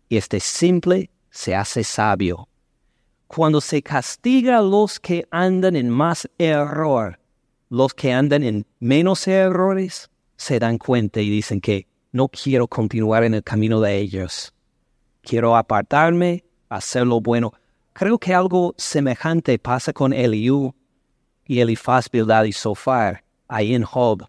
y 0.09 0.17
este 0.17 0.41
simple 0.41 1.11
se 1.31 1.55
hace 1.55 1.85
sabio. 1.85 2.49
Cuando 3.29 3.61
se 3.61 3.81
castiga 3.81 4.59
a 4.59 4.63
los 4.63 4.99
que 4.99 5.25
andan 5.31 5.77
en 5.77 5.89
más 5.89 6.29
error, 6.37 7.21
los 7.71 7.95
que 7.95 8.13
andan 8.13 8.43
en 8.43 8.67
menos 8.81 9.27
errores, 9.27 10.11
se 10.37 10.59
dan 10.59 10.77
cuenta 10.77 11.21
y 11.21 11.31
dicen 11.31 11.61
que 11.61 11.87
no 12.13 12.29
quiero 12.29 12.67
continuar 12.67 13.23
en 13.25 13.35
el 13.35 13.45
camino 13.45 13.81
de 13.81 13.97
ellos. 13.97 14.53
Quiero 15.23 15.57
apartarme, 15.57 16.45
hacer 16.69 17.07
lo 17.07 17.21
bueno. 17.21 17.53
Creo 17.93 18.19
que 18.19 18.35
algo 18.35 18.75
semejante 18.77 19.59
pasa 19.59 19.93
con 19.93 20.13
Eliú 20.13 20.75
y 21.47 21.61
Elifaz, 21.61 22.11
Bildad 22.11 22.45
y 22.45 22.53
Sofar, 22.53 23.23
ahí 23.47 23.75
en 23.75 23.85
Job. 23.85 24.29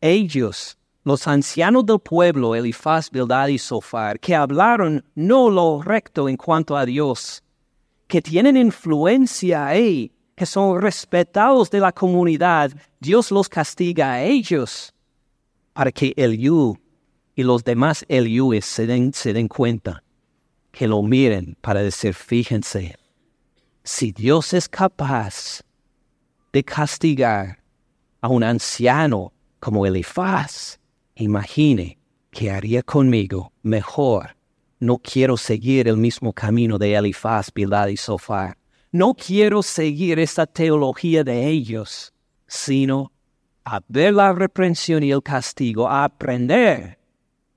Ellos, 0.00 0.78
los 1.02 1.26
ancianos 1.26 1.86
del 1.86 1.98
pueblo, 1.98 2.54
Elifaz, 2.54 3.10
Bildad 3.10 3.48
y 3.48 3.58
Sofar, 3.58 4.20
que 4.20 4.36
hablaron 4.36 5.04
no 5.16 5.50
lo 5.50 5.82
recto 5.82 6.28
en 6.28 6.36
cuanto 6.36 6.76
a 6.76 6.86
Dios, 6.86 7.42
que 8.06 8.22
tienen 8.22 8.56
influencia 8.56 9.66
ahí, 9.66 10.12
que 10.38 10.46
son 10.46 10.80
respetados 10.80 11.68
de 11.68 11.80
la 11.80 11.90
comunidad, 11.90 12.70
Dios 13.00 13.32
los 13.32 13.48
castiga 13.48 14.12
a 14.12 14.22
ellos 14.22 14.94
para 15.72 15.90
que 15.90 16.14
Eliú 16.16 16.78
y 17.34 17.42
los 17.42 17.64
demás 17.64 18.04
Eliúes 18.08 18.64
se 18.64 18.86
den, 18.86 19.12
se 19.12 19.32
den 19.32 19.48
cuenta, 19.48 20.04
que 20.70 20.86
lo 20.86 21.02
miren 21.02 21.56
para 21.60 21.82
decir, 21.82 22.14
fíjense, 22.14 22.94
si 23.82 24.12
Dios 24.12 24.54
es 24.54 24.68
capaz 24.68 25.62
de 26.52 26.62
castigar 26.62 27.58
a 28.20 28.28
un 28.28 28.44
anciano 28.44 29.32
como 29.58 29.86
Elifaz, 29.86 30.78
imagine 31.16 31.98
que 32.30 32.52
haría 32.52 32.84
conmigo 32.84 33.52
mejor. 33.62 34.36
No 34.78 34.98
quiero 34.98 35.36
seguir 35.36 35.88
el 35.88 35.96
mismo 35.96 36.32
camino 36.32 36.78
de 36.78 36.94
Elifaz, 36.94 37.52
Bildad 37.52 37.88
y 37.88 37.96
Sofar. 37.96 38.56
No 38.90 39.12
quiero 39.12 39.62
seguir 39.62 40.18
esta 40.18 40.46
teología 40.46 41.22
de 41.22 41.46
ellos, 41.46 42.12
sino 42.46 43.12
a 43.62 43.80
ver 43.86 44.14
la 44.14 44.32
reprensión 44.32 45.02
y 45.02 45.10
el 45.10 45.22
castigo, 45.22 45.86
aprender 45.90 46.98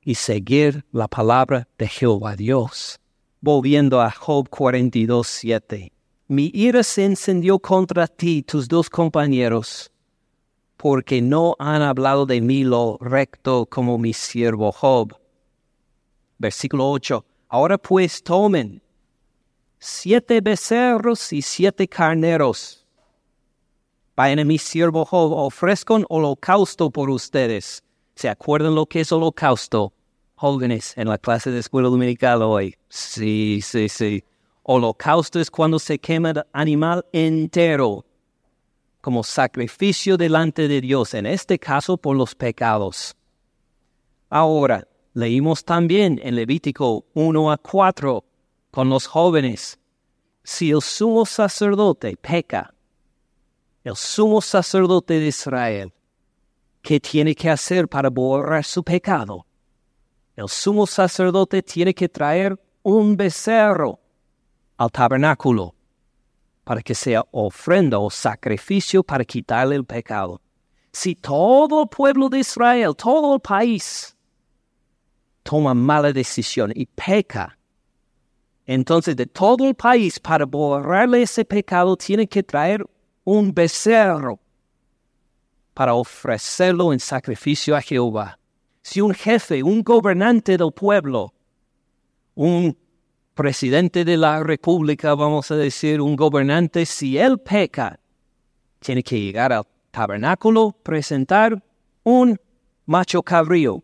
y 0.04 0.16
seguir 0.16 0.84
la 0.92 1.08
palabra 1.08 1.70
de 1.78 1.88
Jehová 1.88 2.36
Dios. 2.36 3.00
Volviendo 3.40 4.02
a 4.02 4.12
Job 4.12 4.50
42, 4.50 5.26
7. 5.26 5.94
Mi 6.28 6.52
ira 6.54 6.84
se 6.84 7.06
encendió 7.06 7.60
contra 7.60 8.08
ti, 8.08 8.44
tus 8.44 8.68
dos 8.68 8.90
compañeros, 8.90 9.90
porque 10.76 11.22
no 11.22 11.56
han 11.60 11.82
hablado 11.82 12.26
de 12.26 12.42
mí 12.42 12.66
lo 12.66 12.98
recto 13.00 13.66
como 13.68 13.98
mi 13.98 14.12
siervo 14.12 14.74
Job. 14.74 15.16
Versículo 16.38 16.92
8. 16.92 17.26
Ahora 17.48 17.78
pues 17.78 18.22
tomen 18.22 18.82
siete 19.84 20.42
becerros 20.42 21.34
y 21.34 21.42
siete 21.42 21.88
carneros 21.88 22.86
Vayan 24.16 24.38
a 24.38 24.46
mi 24.46 24.60
siervo 24.60 25.06
Job, 25.06 25.32
ofrezco 25.32 25.96
un 25.96 26.06
holocausto 26.08 26.92
por 26.92 27.10
ustedes. 27.10 27.84
¿Se 28.14 28.30
acuerdan 28.30 28.76
lo 28.76 28.86
que 28.86 29.00
es 29.00 29.12
holocausto? 29.12 29.94
Jóvenes, 30.36 30.94
en 30.98 31.08
la 31.08 31.18
clase 31.18 31.50
de 31.50 31.58
escuela 31.58 31.90
dominical 31.90 32.44
hoy. 32.44 32.76
Sí, 32.90 33.62
sí, 33.64 33.90
sí. 33.90 34.24
Holocausto 34.62 35.40
es 35.40 35.50
cuando 35.50 35.80
se 35.80 35.98
quema 35.98 36.30
el 36.30 36.44
animal 36.54 37.04
entero 37.12 38.06
como 39.00 39.24
sacrificio 39.24 40.18
delante 40.18 40.68
de 40.68 40.82
Dios, 40.82 41.16
en 41.16 41.26
este 41.26 41.58
caso 41.58 41.98
por 41.98 42.16
los 42.16 42.36
pecados. 42.36 43.16
Ahora, 44.30 44.88
leímos 45.16 45.66
también 45.66 46.20
en 46.22 46.36
Levítico 46.36 47.06
1 47.16 47.52
a 47.52 47.58
4 47.58 48.24
con 48.72 48.90
los 48.90 49.06
jóvenes, 49.06 49.80
si 50.44 50.72
el 50.72 50.82
sumo 50.82 51.26
sacerdote 51.26 52.18
peca 52.18 52.74
el 53.84 53.96
sumo 53.96 54.42
sacerdote 54.42 55.20
de 55.20 55.28
Israel, 55.28 55.92
¿qué 56.84 57.00
tiene 57.00 57.34
que 57.34 57.50
hacer 57.50 57.88
para 57.88 58.10
borrar 58.10 58.64
su 58.64 58.84
pecado? 58.84 59.46
El 60.36 60.48
sumo 60.50 60.86
sacerdote 60.86 61.64
tiene 61.64 61.94
que 61.94 62.08
traer 62.08 62.60
un 62.84 63.18
becerro 63.18 64.00
al 64.78 64.92
tabernáculo 64.92 65.74
para 66.64 66.82
que 66.82 66.94
sea 66.94 67.26
ofrenda 67.32 67.98
o 67.98 68.10
sacrificio 68.10 69.04
para 69.04 69.26
quitarle 69.26 69.76
el 69.76 69.86
pecado. 69.86 70.40
Si 70.92 71.16
todo 71.16 71.84
el 71.84 71.90
pueblo 71.90 72.30
de 72.30 72.40
Israel, 72.40 72.96
todo 72.96 73.34
el 73.34 73.40
país, 73.40 74.16
toma 75.42 75.74
mala 75.74 76.14
decisión 76.14 76.72
y 76.76 76.86
peca, 76.86 77.58
entonces 78.66 79.16
de 79.16 79.26
todo 79.26 79.68
el 79.68 79.76
país 79.76 80.20
para 80.20 80.46
borrarle 80.46 81.24
ese 81.24 81.46
pecado 81.46 81.96
tiene 81.98 82.28
que 82.28 82.44
traer 82.44 82.86
un 83.24 83.54
becerro 83.54 84.40
para 85.74 85.94
ofrecerlo 85.94 86.94
en 86.94 87.00
sacrificio 87.00 87.76
a 87.76 87.82
Jehová. 87.82 88.38
Si 88.82 89.02
un 89.02 89.14
jefe, 89.14 89.64
un 89.64 89.84
gobernante 89.84 90.58
del 90.58 90.72
pueblo, 90.72 91.34
un 92.36 92.78
presidente 93.34 94.04
de 94.04 94.18
la 94.18 94.44
república, 94.44 95.16
vamos 95.16 95.50
a 95.52 95.56
decir, 95.56 96.02
un 96.02 96.16
gobernante, 96.16 96.86
si 96.86 97.18
él 97.18 97.40
peca, 97.40 98.00
tiene 98.80 99.04
que 99.04 99.20
llegar 99.20 99.54
al 99.54 99.66
tabernáculo, 99.92 100.76
presentar 100.84 101.64
un 102.04 102.40
macho 102.86 103.22
cabrío. 103.22 103.84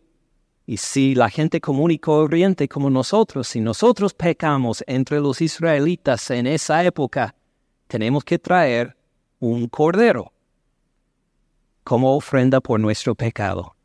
Y 0.70 0.76
si 0.76 1.16
la 1.16 1.30
gente 1.30 1.62
común 1.62 1.92
y 1.92 1.98
corriente 1.98 2.68
como 2.68 2.90
nosotros, 2.90 3.48
si 3.48 3.62
nosotros 3.62 4.14
pecamos 4.14 4.84
entre 4.86 5.22
los 5.22 5.40
israelitas 5.42 6.30
en 6.30 6.46
esa 6.46 6.84
época, 6.84 7.34
tenemos 7.88 8.26
que 8.26 8.38
traer 8.38 8.98
un 9.40 9.70
cordero 9.70 10.34
como 11.86 12.18
ofrenda 12.18 12.60
por 12.60 12.82
nuestro 12.82 13.16
pecado. 13.16 13.78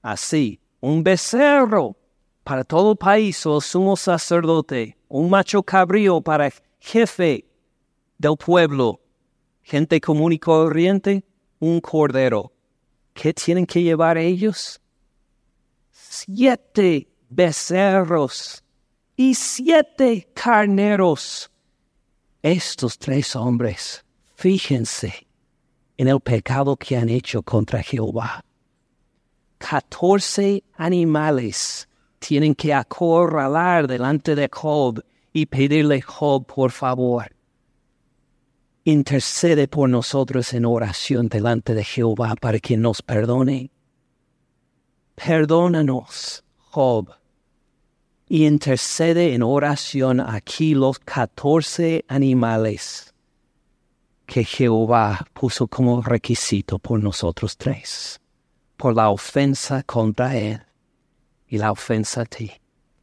Así, 0.00 0.60
un 0.78 1.02
becerro 1.02 1.96
para 2.44 2.62
todo 2.62 2.92
el 2.92 2.96
país 2.96 3.44
o 3.44 3.60
sumo 3.60 3.96
sacerdote, 3.96 4.96
un 5.08 5.28
macho 5.28 5.60
cabrío 5.64 6.20
para 6.20 6.52
jefe 6.78 7.44
del 8.16 8.36
pueblo, 8.36 9.00
gente 9.60 10.00
común 10.00 10.32
y 10.32 10.38
corriente, 10.38 11.24
un 11.58 11.80
cordero. 11.80 12.52
¿Qué 13.12 13.34
tienen 13.34 13.66
que 13.66 13.82
llevar 13.82 14.16
ellos? 14.18 14.80
Siete 16.08 17.08
becerros 17.28 18.62
y 19.16 19.34
siete 19.34 20.28
carneros. 20.34 21.50
Estos 22.42 22.98
tres 22.98 23.34
hombres 23.34 24.04
Fíjense 24.36 25.26
en 25.96 26.08
el 26.08 26.20
pecado 26.20 26.76
que 26.76 26.94
han 26.96 27.08
hecho 27.08 27.42
contra 27.42 27.82
Jehová. 27.82 28.44
Catorce 29.56 30.62
animales 30.76 31.88
tienen 32.18 32.54
que 32.54 32.74
acorralar 32.74 33.88
delante 33.88 34.34
de 34.34 34.50
Job 34.52 35.02
y 35.32 35.46
pedirle 35.46 36.02
Job, 36.02 36.44
por 36.44 36.70
favor, 36.70 37.34
intercede 38.84 39.68
por 39.68 39.88
nosotros 39.88 40.52
en 40.52 40.66
oración 40.66 41.28
delante 41.28 41.72
de 41.72 41.82
Jehová 41.82 42.34
para 42.38 42.58
que 42.58 42.76
nos 42.76 43.00
perdone. 43.00 43.70
Perdónanos, 45.16 46.44
Job, 46.70 47.08
y 48.28 48.46
intercede 48.46 49.34
en 49.34 49.42
oración 49.42 50.20
aquí 50.20 50.74
los 50.74 50.98
catorce 50.98 52.04
animales 52.06 53.14
que 54.26 54.44
Jehová 54.44 55.26
puso 55.32 55.68
como 55.68 56.02
requisito 56.02 56.78
por 56.78 57.02
nosotros 57.02 57.56
tres, 57.56 58.20
por 58.76 58.94
la 58.94 59.08
ofensa 59.08 59.82
contra 59.84 60.36
Él 60.36 60.60
y 61.48 61.58
la 61.58 61.72
ofensa 61.72 62.22
a 62.22 62.24
ti. 62.26 62.52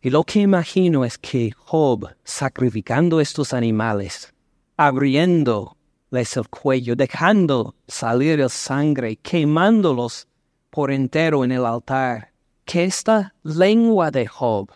Y 0.01 0.09
lo 0.09 0.23
que 0.23 0.41
imagino 0.41 1.05
es 1.05 1.17
que 1.17 1.51
Job, 1.57 2.13
sacrificando 2.23 3.21
estos 3.21 3.53
animales, 3.53 4.33
abriéndoles 4.75 6.35
el 6.35 6.49
cuello, 6.49 6.95
dejando 6.95 7.73
salir 7.87 8.41
el 8.41 8.49
sangre, 8.49 9.15
quemándolos 9.15 10.27
por 10.73 10.89
entero 10.89 11.43
en 11.43 11.51
el 11.51 11.67
altar. 11.67 12.31
Que 12.65 12.85
esta 12.85 13.35
lengua 13.43 14.09
de 14.09 14.25
Job, 14.25 14.71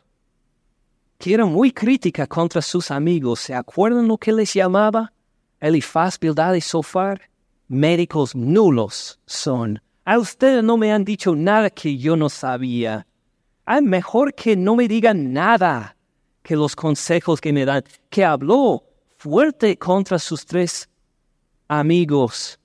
que 1.18 1.34
era 1.34 1.46
muy 1.46 1.72
crítica 1.72 2.28
contra 2.28 2.62
sus 2.62 2.92
amigos, 2.92 3.40
¿se 3.40 3.56
acuerdan 3.56 4.08
lo 4.08 4.20
que 4.20 4.32
les 4.32 4.54
llamaba? 4.54 5.12
Elifaz, 5.60 6.20
Bildad 6.20 6.54
y 6.54 6.62
Sofar, 6.62 7.20
médicos 7.68 8.36
nulos 8.36 9.20
son. 9.26 9.82
A 10.06 10.20
ustedes 10.20 10.64
no 10.64 10.78
me 10.78 10.94
han 10.94 11.04
dicho 11.04 11.36
nada 11.36 11.72
que 11.72 11.98
yo 11.98 12.16
no 12.16 12.30
sabía. 12.30 13.08
Es 13.66 13.82
mejor 13.82 14.36
que 14.36 14.56
no 14.56 14.76
me 14.76 14.88
digan 14.88 15.34
nada 15.34 15.98
que 16.44 16.56
los 16.56 16.76
consejos 16.76 17.42
que 17.42 17.52
me 17.52 17.66
dan, 17.66 17.84
que 18.12 18.24
habló 18.24 18.84
fuerte 19.18 19.76
contra 19.80 20.20
sus 20.20 20.46
tres 20.46 20.88
amigos, 21.68 22.60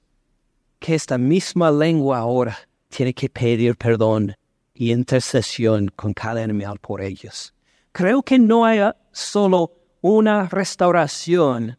que 0.79 0.95
esta 0.95 1.16
misma 1.16 1.71
lengua 1.71 2.18
ahora 2.18 2.59
tiene 2.93 3.15
que 3.15 3.31
pedir 3.31 3.75
perdón 3.77 4.37
y 4.75 4.93
intercesión 4.93 5.89
con 5.97 6.13
cada 6.13 6.45
animal 6.45 6.79
por 6.79 7.01
ellos. 7.01 7.55
Creo 7.91 8.23
que 8.23 8.39
no 8.39 8.67
hay 8.67 8.81
solo 9.13 9.73
una 10.03 10.47
restauración 10.49 11.79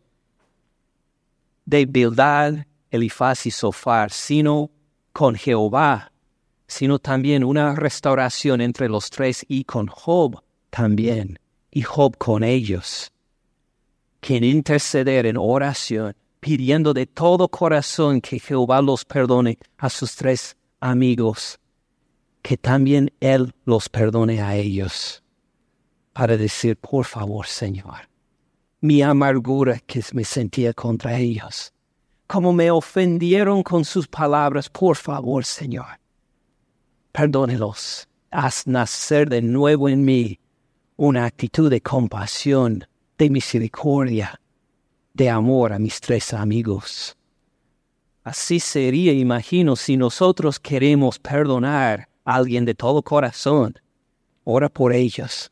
de 1.65 1.85
Bildad, 1.85 2.65
Elifaz 2.89 3.45
y 3.45 3.51
Sofar, 3.51 4.11
sino 4.11 4.71
con 5.11 5.35
Jehová, 5.35 6.11
sino 6.67 6.97
también 6.97 7.43
una 7.43 7.75
restauración 7.75 8.59
entre 8.61 8.89
los 8.89 9.09
tres 9.11 9.45
y 9.47 9.65
con 9.65 9.87
Job 9.87 10.41
también, 10.71 11.37
y 11.69 11.83
Job 11.83 12.17
con 12.17 12.43
ellos. 12.43 13.11
Quien 14.19 14.43
interceder 14.43 15.27
en 15.27 15.37
oración, 15.37 16.15
pidiendo 16.39 16.93
de 16.93 17.05
todo 17.05 17.47
corazón 17.49 18.19
que 18.19 18.39
Jehová 18.39 18.81
los 18.81 19.05
perdone 19.05 19.59
a 19.77 19.89
sus 19.89 20.15
tres 20.15 20.55
amigos, 20.83 21.59
que 22.41 22.57
también 22.57 23.11
Él 23.21 23.55
los 23.65 23.87
perdone 23.87 24.41
a 24.41 24.55
ellos, 24.55 25.23
para 26.11 26.35
decir, 26.35 26.75
por 26.75 27.05
favor, 27.05 27.47
Señor, 27.47 28.09
mi 28.81 29.01
amargura 29.01 29.79
que 29.79 30.03
me 30.13 30.25
sentía 30.25 30.73
contra 30.73 31.17
ellos, 31.17 31.73
como 32.27 32.51
me 32.51 32.69
ofendieron 32.69 33.63
con 33.63 33.85
sus 33.85 34.07
palabras, 34.07 34.69
por 34.69 34.97
favor, 34.97 35.45
Señor, 35.45 35.99
perdónelos, 37.13 38.09
haz 38.29 38.67
nacer 38.67 39.29
de 39.29 39.41
nuevo 39.41 39.87
en 39.87 40.03
mí 40.03 40.39
una 40.97 41.25
actitud 41.25 41.69
de 41.69 41.79
compasión, 41.79 42.85
de 43.17 43.29
misericordia, 43.29 44.39
de 45.13 45.29
amor 45.29 45.71
a 45.71 45.79
mis 45.79 46.01
tres 46.01 46.33
amigos. 46.33 47.15
Así 48.23 48.59
sería, 48.59 49.13
imagino, 49.13 49.75
si 49.75 49.97
nosotros 49.97 50.59
queremos 50.59 51.19
perdonar 51.19 52.07
a 52.23 52.35
alguien 52.35 52.65
de 52.65 52.73
todo 52.73 53.01
corazón. 53.01 53.75
Ora 54.45 54.69
por 54.69 54.93
ellos 54.93 55.51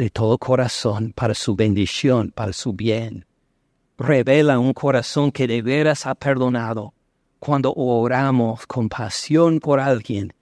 de 0.00 0.08
todo 0.08 0.38
corazón 0.38 1.12
para 1.14 1.34
su 1.34 1.54
bendición, 1.54 2.30
para 2.30 2.54
su 2.54 2.72
bien. 2.72 3.26
Revela 3.98 4.58
un 4.58 4.72
corazón 4.72 5.30
que 5.30 5.46
de 5.46 5.60
veras 5.60 6.06
ha 6.06 6.14
perdonado 6.14 6.94
cuando 7.38 7.74
oramos 7.74 8.66
con 8.66 8.88
pasión 8.88 9.60
por 9.60 9.78
alguien, 9.78 10.32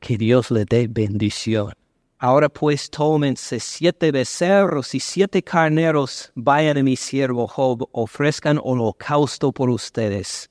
que 0.00 0.18
Dios 0.18 0.50
le 0.50 0.66
dé 0.66 0.86
bendición. 0.86 1.72
Ahora 2.18 2.50
pues 2.50 2.90
tómense 2.90 3.58
siete 3.58 4.12
becerros 4.12 4.94
y 4.94 5.00
siete 5.00 5.42
carneros, 5.42 6.30
vayan 6.34 6.76
a 6.76 6.82
mi 6.82 6.96
siervo 6.96 7.46
Job, 7.46 7.88
ofrezcan 7.92 8.60
holocausto 8.62 9.50
por 9.50 9.70
ustedes. 9.70 10.50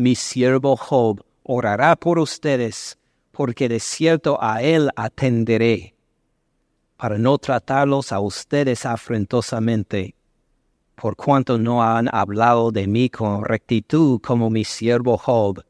Mi 0.00 0.14
siervo 0.14 0.78
Job 0.78 1.22
orará 1.42 1.94
por 1.94 2.18
ustedes, 2.18 2.98
porque 3.32 3.68
de 3.68 3.80
cierto 3.80 4.38
a 4.40 4.62
él 4.62 4.88
atenderé 4.96 5.94
para 6.96 7.18
no 7.18 7.36
tratarlos 7.36 8.10
a 8.10 8.18
ustedes 8.20 8.86
afrentosamente, 8.86 10.14
por 10.94 11.16
cuanto 11.16 11.58
no 11.58 11.82
han 11.82 12.08
hablado 12.14 12.70
de 12.70 12.86
mí 12.86 13.10
con 13.10 13.44
rectitud 13.44 14.22
como 14.22 14.48
mi 14.48 14.64
siervo 14.64 15.18
Job. 15.18 15.62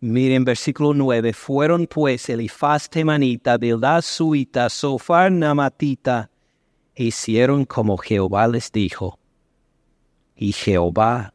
Miren 0.00 0.46
versículo 0.46 0.94
9, 0.94 1.34
fueron 1.34 1.86
pues 1.86 2.30
Elifaz 2.30 2.88
temanita, 2.88 3.58
Bildad 3.58 4.00
suita, 4.00 4.70
Sofar 4.70 5.30
namatita, 5.30 6.30
hicieron 6.94 7.66
como 7.66 7.98
Jehová 7.98 8.48
les 8.48 8.72
dijo. 8.72 9.18
Y 10.34 10.52
Jehová 10.52 11.34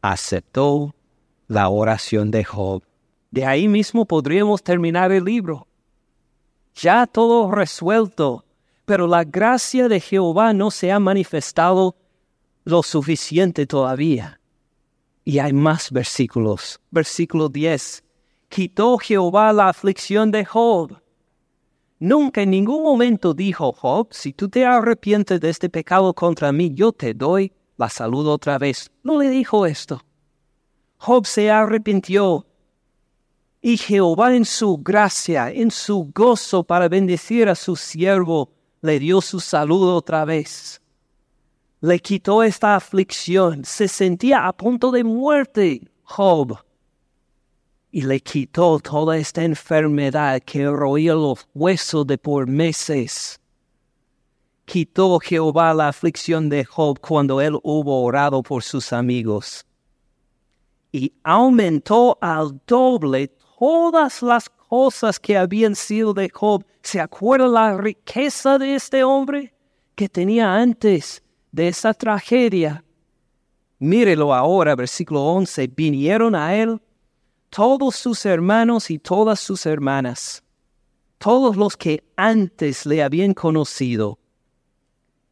aceptó 0.00 0.94
la 1.50 1.68
oración 1.68 2.30
de 2.30 2.44
Job. 2.44 2.82
De 3.30 3.44
ahí 3.44 3.68
mismo 3.68 4.06
podríamos 4.06 4.62
terminar 4.62 5.12
el 5.12 5.24
libro. 5.24 5.66
Ya 6.74 7.06
todo 7.06 7.50
resuelto 7.50 8.44
pero 8.90 9.06
la 9.06 9.22
gracia 9.22 9.86
de 9.86 10.00
Jehová 10.00 10.52
no 10.52 10.72
se 10.72 10.90
ha 10.90 10.98
manifestado 10.98 11.94
lo 12.64 12.82
suficiente 12.82 13.64
todavía. 13.64 14.40
Y 15.24 15.38
hay 15.38 15.52
más 15.52 15.92
versículos. 15.92 16.80
Versículo 16.90 17.48
10. 17.48 18.02
Quitó 18.48 18.98
Jehová 18.98 19.52
la 19.52 19.68
aflicción 19.68 20.32
de 20.32 20.44
Job. 20.44 21.00
Nunca 22.00 22.42
en 22.42 22.50
ningún 22.50 22.82
momento 22.82 23.32
dijo 23.32 23.70
Job, 23.70 24.08
si 24.10 24.32
tú 24.32 24.48
te 24.48 24.66
arrepientes 24.66 25.40
de 25.40 25.50
este 25.50 25.68
pecado 25.68 26.12
contra 26.12 26.50
mí, 26.50 26.74
yo 26.74 26.90
te 26.90 27.14
doy 27.14 27.52
la 27.76 27.88
salud 27.88 28.26
otra 28.26 28.58
vez. 28.58 28.90
No 29.04 29.20
le 29.20 29.30
dijo 29.30 29.66
esto. 29.66 30.02
Job 31.02 31.26
se 31.26 31.50
arrepintió. 31.50 32.46
Y 33.62 33.78
Jehová 33.78 34.36
en 34.36 34.44
su 34.44 34.76
gracia, 34.76 35.50
en 35.50 35.70
su 35.70 36.10
gozo 36.14 36.62
para 36.62 36.88
bendecir 36.88 37.48
a 37.48 37.54
su 37.54 37.74
siervo, 37.74 38.52
le 38.82 38.98
dio 38.98 39.22
su 39.22 39.40
salud 39.40 39.88
otra 39.94 40.26
vez. 40.26 40.82
Le 41.80 41.98
quitó 42.00 42.42
esta 42.42 42.76
aflicción. 42.76 43.64
Se 43.64 43.88
sentía 43.88 44.46
a 44.46 44.52
punto 44.52 44.90
de 44.90 45.02
muerte, 45.02 45.90
Job. 46.02 46.58
Y 47.90 48.02
le 48.02 48.20
quitó 48.20 48.78
toda 48.78 49.16
esta 49.16 49.42
enfermedad 49.42 50.42
que 50.44 50.68
roía 50.68 51.14
los 51.14 51.48
huesos 51.54 52.06
de 52.06 52.18
por 52.18 52.46
meses. 52.46 53.40
Quitó 54.66 55.18
Jehová 55.18 55.72
la 55.72 55.88
aflicción 55.88 56.50
de 56.50 56.66
Job 56.66 57.00
cuando 57.00 57.40
él 57.40 57.58
hubo 57.62 58.04
orado 58.04 58.42
por 58.42 58.62
sus 58.62 58.92
amigos. 58.92 59.64
Y 60.92 61.12
aumentó 61.22 62.18
al 62.20 62.60
doble 62.66 63.28
todas 63.58 64.22
las 64.22 64.48
cosas 64.48 65.20
que 65.20 65.36
habían 65.36 65.74
sido 65.74 66.14
de 66.14 66.30
Job. 66.30 66.64
¿Se 66.82 67.00
acuerda 67.00 67.46
la 67.46 67.76
riqueza 67.76 68.58
de 68.58 68.74
este 68.74 69.04
hombre 69.04 69.54
que 69.94 70.08
tenía 70.08 70.54
antes 70.54 71.22
de 71.52 71.68
esa 71.68 71.94
tragedia? 71.94 72.84
Mírelo 73.78 74.34
ahora, 74.34 74.74
versículo 74.74 75.22
11. 75.22 75.68
Vinieron 75.68 76.34
a 76.34 76.54
él 76.54 76.80
todos 77.50 77.96
sus 77.96 78.24
hermanos 78.24 78.90
y 78.90 78.98
todas 78.98 79.40
sus 79.40 79.66
hermanas, 79.66 80.42
todos 81.18 81.56
los 81.56 81.76
que 81.76 82.04
antes 82.16 82.86
le 82.86 83.02
habían 83.02 83.34
conocido, 83.34 84.18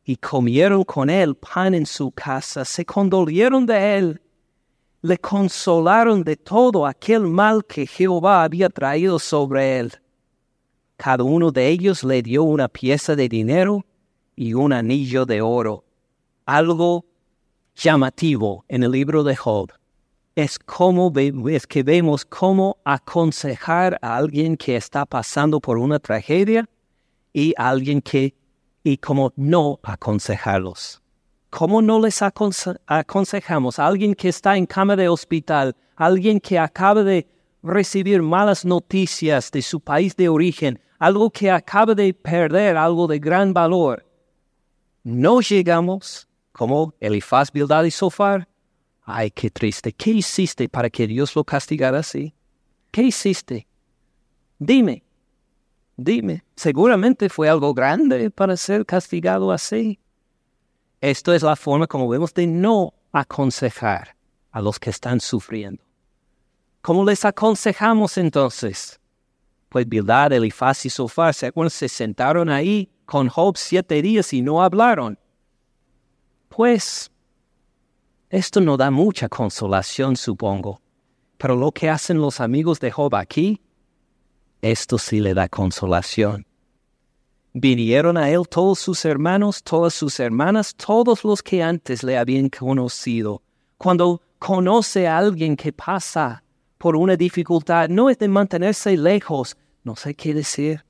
y 0.05 0.17
comieron 0.17 0.85
con 0.85 1.11
él 1.11 1.37
pan 1.37 1.75
en 1.75 1.87
su 1.87 2.11
casa, 2.11 2.65
se 2.65 2.85
condolieron 2.85 3.67
de 3.67 3.99
él 3.99 4.23
le 5.03 5.19
consolaron 5.19 6.25
de 6.25 6.37
todo 6.37 6.87
aquel 6.87 7.23
mal 7.23 7.65
que 7.65 7.87
Jehová 7.87 8.43
había 8.43 8.69
traído 8.69 9.19
sobre 9.19 9.79
él. 9.79 9.93
Cada 10.97 11.23
uno 11.23 11.53
de 11.53 11.69
ellos 11.69 12.03
le 12.03 12.23
dio 12.23 12.43
una 12.43 12.69
pieza 12.69 13.15
de 13.15 13.29
dinero 13.29 13.85
y 14.35 14.55
un 14.55 14.73
anillo 14.73 15.25
de 15.25 15.41
oro. 15.41 15.85
Algo 16.47 17.07
llamativo 17.77 18.65
en 18.69 18.83
el 18.83 18.91
libro 18.91 19.23
de 19.23 19.37
Job 19.37 19.71
es, 20.35 20.59
como, 20.59 21.13
es 21.49 21.67
que 21.67 21.83
vemos 21.83 22.25
cómo 22.25 22.79
aconsejar 22.85 23.99
a 24.03 24.17
alguien 24.17 24.57
que 24.57 24.77
está 24.77 25.07
pasando 25.07 25.61
por 25.61 25.79
una 25.79 25.99
tragedia 25.99 26.69
y 27.33 27.55
alguien 27.57 28.01
que 28.01 28.35
y 28.83 28.97
cómo 28.97 29.33
no 29.37 29.79
aconsejarlos. 29.83 31.03
¿Cómo 31.51 31.81
no 31.81 32.01
les 32.01 32.21
aconsejamos 32.23 33.79
a 33.79 33.87
alguien 33.87 34.15
que 34.15 34.29
está 34.29 34.57
en 34.57 34.67
cama 34.67 34.97
de 34.97 35.09
hospital, 35.09 35.75
alguien 35.97 36.41
que 36.41 36.59
acaba 36.59 37.03
de 37.03 37.27
recibir 37.63 38.21
malas 38.21 38.65
noticias 38.65 39.51
de 39.51 39.63
su 39.63 39.81
país 39.81 40.15
de 40.15 40.29
origen, 40.29 40.79
algo 40.99 41.31
que 41.31 41.51
acaba 41.51 41.95
de 41.95 42.13
perder 42.13 42.77
algo 42.77 43.07
de 43.07 43.19
gran 43.19 43.55
valor? 43.55 44.05
No 45.03 45.41
llegamos 45.41 46.29
como 46.53 46.93
Elifaz, 47.01 47.51
Bildad 47.51 47.85
y 47.85 47.91
Sofar. 47.91 48.47
Ay, 49.05 49.31
qué 49.31 49.49
triste. 49.49 49.93
¿Qué 49.93 50.11
hiciste 50.11 50.69
para 50.69 50.91
que 50.91 51.07
Dios 51.07 51.35
lo 51.35 51.45
castigara 51.45 52.01
así? 52.01 52.35
¿Qué 52.91 53.05
hiciste? 53.05 53.67
Dime, 54.59 55.03
dime. 55.97 56.45
Seguramente 56.57 57.31
fue 57.31 57.49
algo 57.49 57.73
grande 57.73 58.31
para 58.31 58.55
ser 58.57 58.85
castigado 58.85 59.51
así. 59.51 59.99
Esto 61.01 61.33
es 61.33 61.43
la 61.43 61.55
forma 61.55 61.87
como 61.87 62.09
vemos 62.09 62.35
de 62.35 62.47
no 62.47 62.95
aconsejar 63.13 64.17
a 64.51 64.61
los 64.61 64.79
que 64.79 64.91
están 64.91 65.21
sufriendo. 65.21 65.83
¿Cómo 66.83 67.05
les 67.05 67.25
aconsejamos 67.25 68.19
entonces? 68.19 68.99
Pues 69.69 69.89
Bildad, 69.89 70.33
Elifaz 70.33 70.87
y 70.87 70.91
Sofar, 70.91 71.35
¿se 71.35 71.53
Se 71.69 71.89
sentaron 71.89 72.49
ahí 72.49 72.91
con 73.05 73.29
Job 73.29 73.57
siete 73.57 74.03
días 74.03 74.33
y 74.33 74.43
no 74.43 74.63
hablaron. 74.63 75.19
Pues 76.49 77.11
esto 78.31 78.61
no 78.61 78.77
da 78.77 78.91
mucha 78.91 79.29
consolación, 79.29 80.17
supongo. 80.17 80.81
Pero 81.37 81.55
lo 81.55 81.71
que 81.71 81.89
hacen 81.89 82.19
los 82.19 82.41
amigos 82.41 82.81
de 82.81 82.91
Job 82.91 83.15
aquí, 83.15 83.63
esto 84.61 84.99
sí 84.99 85.21
le 85.21 85.35
da 85.35 85.49
consolación. 85.49 86.48
Vinieron 87.53 88.17
a 88.17 88.31
él 88.31 88.47
todos 88.49 88.79
sus 88.79 89.05
hermanos, 89.05 89.63
todas 89.63 89.95
sus 89.95 90.21
hermanas, 90.21 90.75
todos 90.75 91.25
los 91.25 91.43
que 91.43 91.63
antes 91.63 92.03
le 92.03 92.19
habían 92.19 92.49
conocido. 92.49 93.43
Cuando 93.79 94.21
conoce 94.39 95.07
a 95.07 95.19
alguien 95.19 95.57
que 95.57 95.73
pasa 95.73 96.43
por 96.77 96.95
una 96.95 97.17
dificultad, 97.17 97.89
no 97.89 98.11
es 98.11 98.19
de 98.19 98.29
mantenerse 98.29 98.97
lejos. 98.97 99.57
No 99.83 99.97
sé 99.97 100.15
qué 100.15 100.35
decir. 100.35 100.85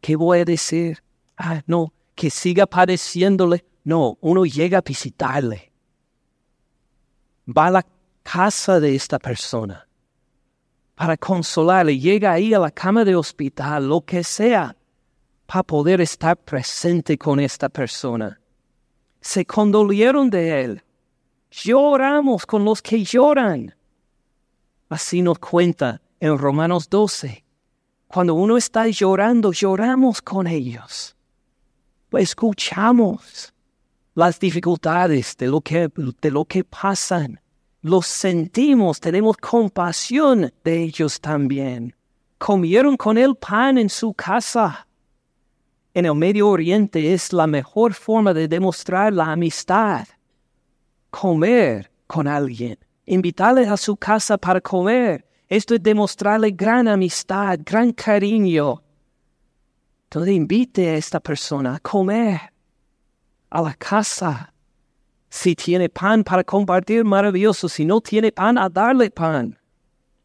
¿Qué 0.00 0.14
voy 0.14 0.40
a 0.40 0.44
decir? 0.44 1.02
Ah, 1.36 1.62
no, 1.66 1.92
que 2.14 2.30
siga 2.30 2.66
padeciéndole. 2.66 3.64
No, 3.84 4.18
uno 4.20 4.44
llega 4.44 4.78
a 4.78 4.82
visitarle. 4.82 5.72
Va 7.48 7.68
a 7.68 7.70
la 7.70 7.86
casa 8.22 8.78
de 8.78 8.94
esta 8.94 9.18
persona 9.18 9.88
para 10.94 11.16
consolarle. 11.16 11.98
Llega 11.98 12.32
ahí 12.32 12.52
a 12.52 12.58
la 12.58 12.70
cama 12.70 13.04
de 13.04 13.16
hospital, 13.16 13.88
lo 13.88 14.02
que 14.02 14.22
sea, 14.22 14.76
para 15.48 15.62
poder 15.62 16.02
estar 16.02 16.36
presente 16.36 17.16
con 17.16 17.40
esta 17.40 17.70
persona. 17.70 18.38
Se 19.18 19.46
condolieron 19.46 20.28
de 20.28 20.62
él. 20.62 20.82
Lloramos 21.50 22.44
con 22.44 22.66
los 22.66 22.82
que 22.82 23.02
lloran. 23.02 23.74
Así 24.90 25.22
nos 25.22 25.38
cuenta 25.38 26.02
en 26.20 26.36
Romanos 26.36 26.90
12. 26.90 27.42
Cuando 28.08 28.34
uno 28.34 28.58
está 28.58 28.88
llorando, 28.88 29.52
lloramos 29.52 30.20
con 30.20 30.46
ellos. 30.46 31.16
Escuchamos 32.12 33.54
las 34.14 34.38
dificultades 34.38 35.34
de 35.38 35.46
lo 35.46 35.62
que, 35.62 35.90
de 36.20 36.30
lo 36.30 36.44
que 36.44 36.62
pasan. 36.62 37.40
Los 37.80 38.06
sentimos, 38.06 39.00
tenemos 39.00 39.38
compasión 39.38 40.52
de 40.62 40.82
ellos 40.82 41.18
también. 41.18 41.96
Comieron 42.36 42.98
con 42.98 43.16
él 43.16 43.34
pan 43.34 43.78
en 43.78 43.88
su 43.88 44.12
casa. 44.12 44.87
En 45.94 46.06
el 46.06 46.14
Medio 46.14 46.48
Oriente 46.48 47.12
es 47.12 47.32
la 47.32 47.46
mejor 47.46 47.94
forma 47.94 48.34
de 48.34 48.48
demostrar 48.48 49.12
la 49.12 49.32
amistad. 49.32 50.06
Comer 51.10 51.90
con 52.06 52.26
alguien, 52.28 52.78
invitarle 53.06 53.66
a 53.66 53.76
su 53.76 53.96
casa 53.96 54.38
para 54.38 54.60
comer, 54.60 55.26
esto 55.48 55.74
es 55.74 55.82
demostrarle 55.82 56.50
gran 56.50 56.88
amistad, 56.88 57.58
gran 57.64 57.92
cariño. 57.92 58.82
Entonces 60.04 60.34
invite 60.34 60.90
a 60.90 60.96
esta 60.96 61.20
persona 61.20 61.76
a 61.76 61.80
comer 61.80 62.40
a 63.50 63.62
la 63.62 63.74
casa. 63.74 64.52
Si 65.30 65.54
tiene 65.54 65.88
pan 65.88 66.24
para 66.24 66.44
compartir, 66.44 67.04
maravilloso. 67.04 67.68
Si 67.68 67.84
no 67.84 68.00
tiene 68.00 68.32
pan, 68.32 68.58
a 68.58 68.68
darle 68.68 69.10
pan. 69.10 69.58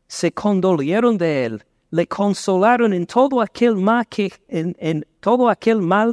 Se 0.07 0.31
condolieron 0.31 1.17
de 1.17 1.45
él, 1.45 1.65
le 1.93 2.07
consolaron 2.07 2.91
en 2.91 3.05
todo 3.05 3.39
aquel 3.39 3.75
mal 3.75 4.07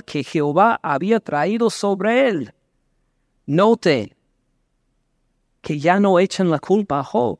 que, 0.04 0.24
Jehová 0.24 0.78
había 0.82 1.20
traído 1.20 1.70
sobre 1.70 2.28
él. 2.28 2.52
Note 3.46 4.14
que 5.62 5.78
ya 5.78 5.98
no 5.98 6.18
echan 6.18 6.50
la 6.50 6.58
culpa 6.58 6.98
a 7.00 7.04
Job 7.04 7.38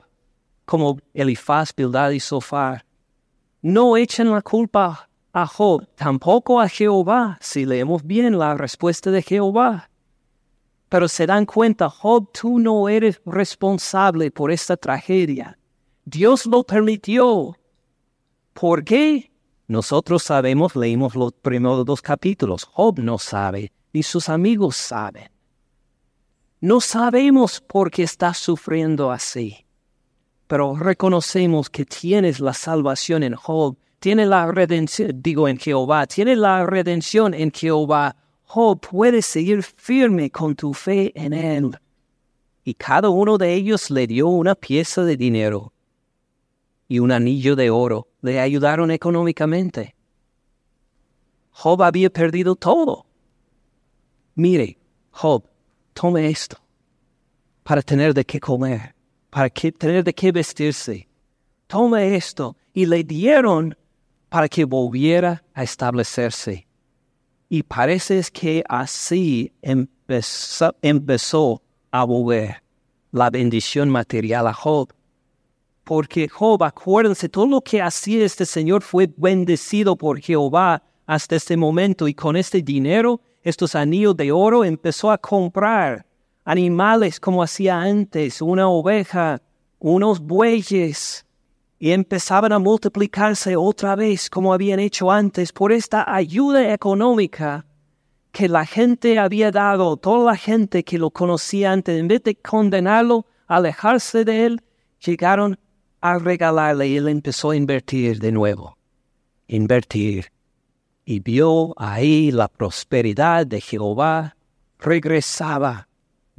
como 0.65 0.97
Elifaz, 1.13 1.75
Bildad 1.77 2.13
y 2.13 2.21
Sofar. 2.21 2.87
No 3.61 3.99
echen 3.99 4.31
la 4.31 4.41
culpa 4.41 5.11
a 5.35 5.47
Job, 5.47 5.87
tampoco 5.95 6.63
a 6.63 6.69
Jehová, 6.69 7.37
si 7.43 7.67
leemos 7.67 8.03
bien 8.07 8.39
la 8.39 8.55
respuesta 8.55 9.11
de 9.11 9.21
Jehová. 9.21 9.91
Pero 10.89 11.09
se 11.09 11.27
dan 11.27 11.45
cuenta, 11.45 11.91
Job, 11.91 12.31
tú 12.33 12.59
no 12.59 12.89
eres 12.89 13.21
responsable 13.27 14.31
por 14.31 14.51
esta 14.51 14.79
tragedia. 14.79 15.59
Dios 16.07 16.47
lo 16.47 16.63
permitió. 16.63 17.60
¿Por 18.61 18.85
qué? 18.85 19.31
Nosotros 19.67 20.23
sabemos, 20.23 20.77
leímos 20.77 21.15
los 21.15 21.33
primeros 21.33 21.85
dos 21.87 22.03
capítulos. 22.03 22.65
Job 22.65 22.99
no 22.99 23.19
sabe, 23.19 23.73
ni 23.93 24.03
sus 24.03 24.29
amigos 24.29 24.77
saben. 24.77 25.31
No 26.61 26.81
sabemos 26.81 27.61
por 27.61 27.91
qué 27.91 28.03
está 28.03 28.35
sufriendo 28.35 29.11
así 29.11 29.65
pero 30.51 30.75
reconocemos 30.75 31.71
que 31.71 31.85
tienes 31.85 32.41
la 32.41 32.53
salvación 32.53 33.23
en 33.23 33.37
Job, 33.37 33.77
tiene 34.01 34.27
la 34.27 34.51
redención, 34.51 35.23
digo 35.23 35.47
en 35.47 35.57
Jehová, 35.57 36.09
tiene 36.09 36.35
la 36.35 36.67
redención 36.67 37.35
en 37.35 37.53
Jehová. 37.53 38.17
Job 38.47 38.81
puede 38.81 39.23
seguir 39.23 39.63
firme 39.63 40.29
con 40.29 40.57
tu 40.57 40.75
fe 40.75 41.13
en 41.15 41.35
él. 41.35 41.79
Y 42.65 42.75
cada 42.75 43.11
uno 43.11 43.39
de 43.39 43.55
ellos 43.55 43.91
le 43.91 44.09
dio 44.09 44.27
una 44.27 44.57
pieza 44.57 45.05
de 45.05 45.17
dinero 45.17 45.73
y 46.89 46.99
un 46.99 47.13
anillo 47.13 47.55
de 47.55 47.71
oro. 47.71 48.09
Le 48.23 48.41
ayudaron 48.41 48.91
económicamente. 48.91 49.95
Job 51.51 51.83
había 51.83 52.11
perdido 52.11 52.55
todo. 52.55 53.07
Mire, 54.35 54.79
Job, 55.11 55.45
tome 55.93 56.29
esto 56.29 56.57
para 57.63 57.83
tener 57.83 58.15
de 58.15 58.25
qué 58.25 58.41
comer 58.41 58.95
para 59.31 59.49
que, 59.49 59.73
tener 59.73 60.05
de 60.05 60.13
qué 60.13 60.33
vestirse. 60.33 61.09
Tome 61.69 62.17
esto 62.17 62.57
y 62.75 62.85
le 62.85 63.05
dieron 63.05 63.77
para 64.29 64.49
que 64.49 64.65
volviera 64.65 65.43
a 65.55 65.63
establecerse. 65.63 66.67
Y 67.49 67.63
parece 67.63 68.23
que 68.33 68.63
así 68.69 69.53
empezó, 69.63 70.75
empezó 70.83 71.63
a 71.91 72.05
volver 72.05 72.63
la 73.13 73.31
bendición 73.31 73.89
material 73.89 74.47
a 74.47 74.53
Job. 74.53 74.93
Porque 75.91 76.29
Job, 76.29 76.63
acuérdense, 76.63 77.29
todo 77.29 77.49
lo 77.49 77.63
que 77.63 77.83
hacía 77.83 78.25
este 78.25 78.47
Señor 78.47 78.83
fue 78.83 79.13
bendecido 79.17 79.97
por 79.97 80.21
Jehová 80.21 80.85
hasta 81.05 81.35
este 81.35 81.57
momento 81.57 82.07
y 82.07 82.15
con 82.15 82.37
este 82.37 82.63
dinero, 82.63 83.21
estos 83.43 83.75
anillos 83.75 84.17
de 84.17 84.31
oro, 84.31 84.65
empezó 84.65 85.11
a 85.11 85.19
comprar 85.19 86.07
animales 86.45 87.19
como 87.19 87.43
hacía 87.43 87.81
antes, 87.81 88.41
una 88.41 88.69
oveja, 88.69 89.43
unos 89.81 90.21
bueyes, 90.21 91.27
y 91.81 91.91
empezaban 91.91 92.53
a 92.53 92.61
multiplicarse 92.61 93.57
otra 93.57 93.97
vez 93.97 94.31
como 94.31 94.55
habían 94.55 94.79
hecho 94.79 95.11
antes 95.11 95.53
por 95.53 95.73
esta 95.73 96.05
ayuda 96.15 96.73
económica 96.73 97.67
que 98.31 98.49
la 98.49 98.65
gente 98.65 99.19
había 99.19 99.51
dado, 99.51 99.97
toda 99.97 100.31
la 100.31 100.37
gente 100.37 100.85
que 100.85 100.99
lo 100.99 101.11
conocía 101.11 101.73
antes, 101.73 101.99
en 101.99 102.07
vez 102.07 102.23
de 102.23 102.37
condenarlo, 102.37 103.27
alejarse 103.49 104.25
de 104.25 104.47
él, 104.47 104.63
llegaron 105.05 105.59
a 106.01 106.19
regalarle 106.19 106.89
y 106.89 106.97
él 106.97 107.09
empezó 107.09 107.51
a 107.51 107.57
invertir 107.57 108.19
de 108.19 108.33
nuevo. 108.33 108.77
Invertir. 109.49 110.33
Y 111.05 111.21
vio 111.21 111.75
ahí 111.77 112.31
la 112.31 112.49
prosperidad 112.49 113.47
de 113.47 113.61
Jehová. 113.61 114.37
Regresaba 114.79 115.89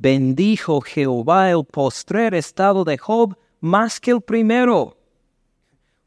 bendijo 0.01 0.81
Jehová 0.81 1.51
el 1.51 1.63
postrer 1.63 2.33
estado 2.33 2.83
de 2.83 2.97
Job 2.97 3.37
más 3.59 3.99
que 3.99 4.11
el 4.11 4.21
primero, 4.21 4.97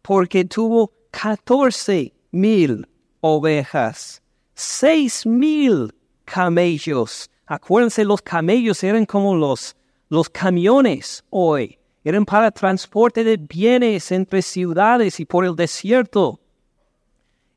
porque 0.02 0.44
tuvo 0.44 0.92
catorce 1.12 2.12
mil 2.32 2.88
ovejas, 3.20 4.20
seis 4.54 5.24
mil 5.24 5.94
camellos. 6.24 7.30
Acuérdense, 7.46 8.04
los 8.04 8.20
camellos 8.20 8.82
eran 8.82 9.06
como 9.06 9.36
los, 9.36 9.76
los 10.08 10.28
camiones 10.28 11.22
hoy, 11.30 11.78
eran 12.04 12.26
para 12.26 12.50
transporte 12.50 13.24
de 13.24 13.38
bienes 13.38 14.12
entre 14.12 14.42
ciudades 14.42 15.18
y 15.18 15.24
por 15.24 15.44
el 15.46 15.56
desierto. 15.56 16.38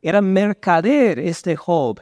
Era 0.02 0.22
mercader 0.22 1.20
este 1.20 1.58
Job, 1.58 2.00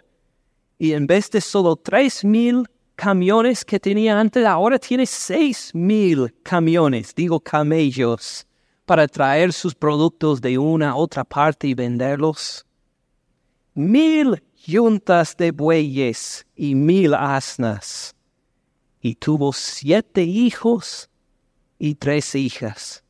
y 0.78 0.94
en 0.94 1.08
vez 1.08 1.32
de 1.32 1.42
solo 1.42 1.76
tres 1.76 2.24
mil 2.24 2.68
camiones 2.96 3.66
que 3.66 3.80
tenía 3.80 4.20
antes, 4.20 4.46
ahora 4.46 4.78
tiene 4.78 5.08
seis 5.08 5.72
mil 5.74 6.34
camiones, 6.44 7.16
digo 7.16 7.40
camellos, 7.40 8.46
para 8.86 9.08
traer 9.08 9.52
sus 9.52 9.74
productos 9.74 10.40
de 10.40 10.60
una 10.60 10.92
a 10.92 10.96
otra 10.96 11.24
parte 11.24 11.68
y 11.68 11.74
venderlos. 11.74 12.64
Mil 13.74 14.44
yuntas 14.66 15.36
de 15.36 15.52
bueyes 15.52 16.46
y 16.56 16.76
mil 16.76 17.16
asnas. 17.16 18.16
Y 19.02 19.16
tuvo 19.16 19.52
siete 19.52 20.24
hijos 20.24 21.10
y 21.78 21.96
tres 21.96 22.36
hijas. 22.36 23.04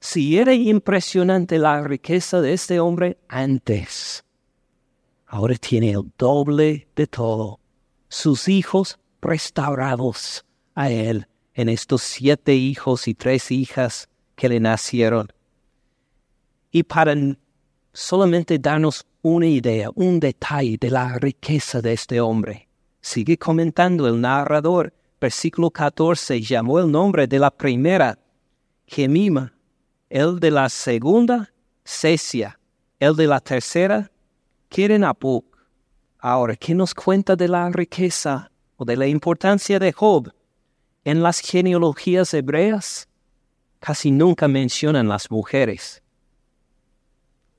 Si 0.00 0.38
era 0.38 0.54
impresionante 0.54 1.58
la 1.58 1.82
riqueza 1.82 2.40
de 2.40 2.52
este 2.52 2.80
hombre 2.80 3.18
antes, 3.28 4.24
ahora 5.26 5.54
tiene 5.56 5.90
el 5.90 6.10
doble 6.16 6.88
de 6.94 7.06
todo 7.06 7.60
sus 8.08 8.48
hijos 8.48 8.98
restaurados 9.20 10.44
a 10.74 10.90
él 10.90 11.26
en 11.54 11.68
estos 11.68 12.02
siete 12.02 12.54
hijos 12.54 13.08
y 13.08 13.14
tres 13.14 13.50
hijas 13.50 14.08
que 14.36 14.48
le 14.48 14.60
nacieron. 14.60 15.28
Y 16.70 16.82
para 16.84 17.14
solamente 17.92 18.58
darnos 18.58 19.04
una 19.22 19.46
idea, 19.46 19.90
un 19.94 20.20
detalle 20.20 20.78
de 20.78 20.90
la 20.90 21.18
riqueza 21.18 21.80
de 21.80 21.92
este 21.92 22.20
hombre, 22.20 22.68
sigue 23.00 23.36
comentando 23.36 24.06
el 24.06 24.20
narrador, 24.20 24.92
versículo 25.20 25.70
14, 25.70 26.40
llamó 26.40 26.78
el 26.78 26.90
nombre 26.90 27.26
de 27.26 27.38
la 27.38 27.50
primera, 27.50 28.18
Gemima, 28.86 29.52
el 30.08 30.40
de 30.40 30.50
la 30.50 30.68
segunda, 30.68 31.52
Cesia, 31.84 32.58
el 32.98 33.16
de 33.16 33.26
la 33.26 33.40
tercera, 33.40 34.10
Kirenapuk. 34.68 35.44
Ahora, 36.18 36.56
¿qué 36.56 36.74
nos 36.74 36.94
cuenta 36.94 37.36
de 37.36 37.48
la 37.48 37.68
riqueza 37.70 38.50
o 38.76 38.84
de 38.84 38.96
la 38.96 39.06
importancia 39.06 39.78
de 39.78 39.92
Job? 39.92 40.32
En 41.04 41.22
las 41.22 41.40
genealogías 41.40 42.34
hebreas 42.34 43.08
casi 43.80 44.10
nunca 44.10 44.48
mencionan 44.48 45.08
las 45.08 45.30
mujeres. 45.30 46.02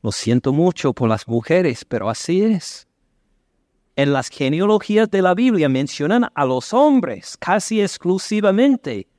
Lo 0.01 0.11
siento 0.11 0.53
mucho 0.53 0.93
por 0.93 1.09
las 1.09 1.27
mujeres, 1.27 1.85
pero 1.85 2.09
así 2.09 2.43
es. 2.43 2.88
En 3.99 4.13
las 4.13 4.29
genealogías 4.29 5.11
de 5.11 5.21
la 5.21 5.33
Biblia 5.33 5.67
mencionan 5.67 6.29
a 6.33 6.45
los 6.45 6.71
hombres 6.71 7.35
casi 7.35 7.81
exclusivamente. 7.81 9.09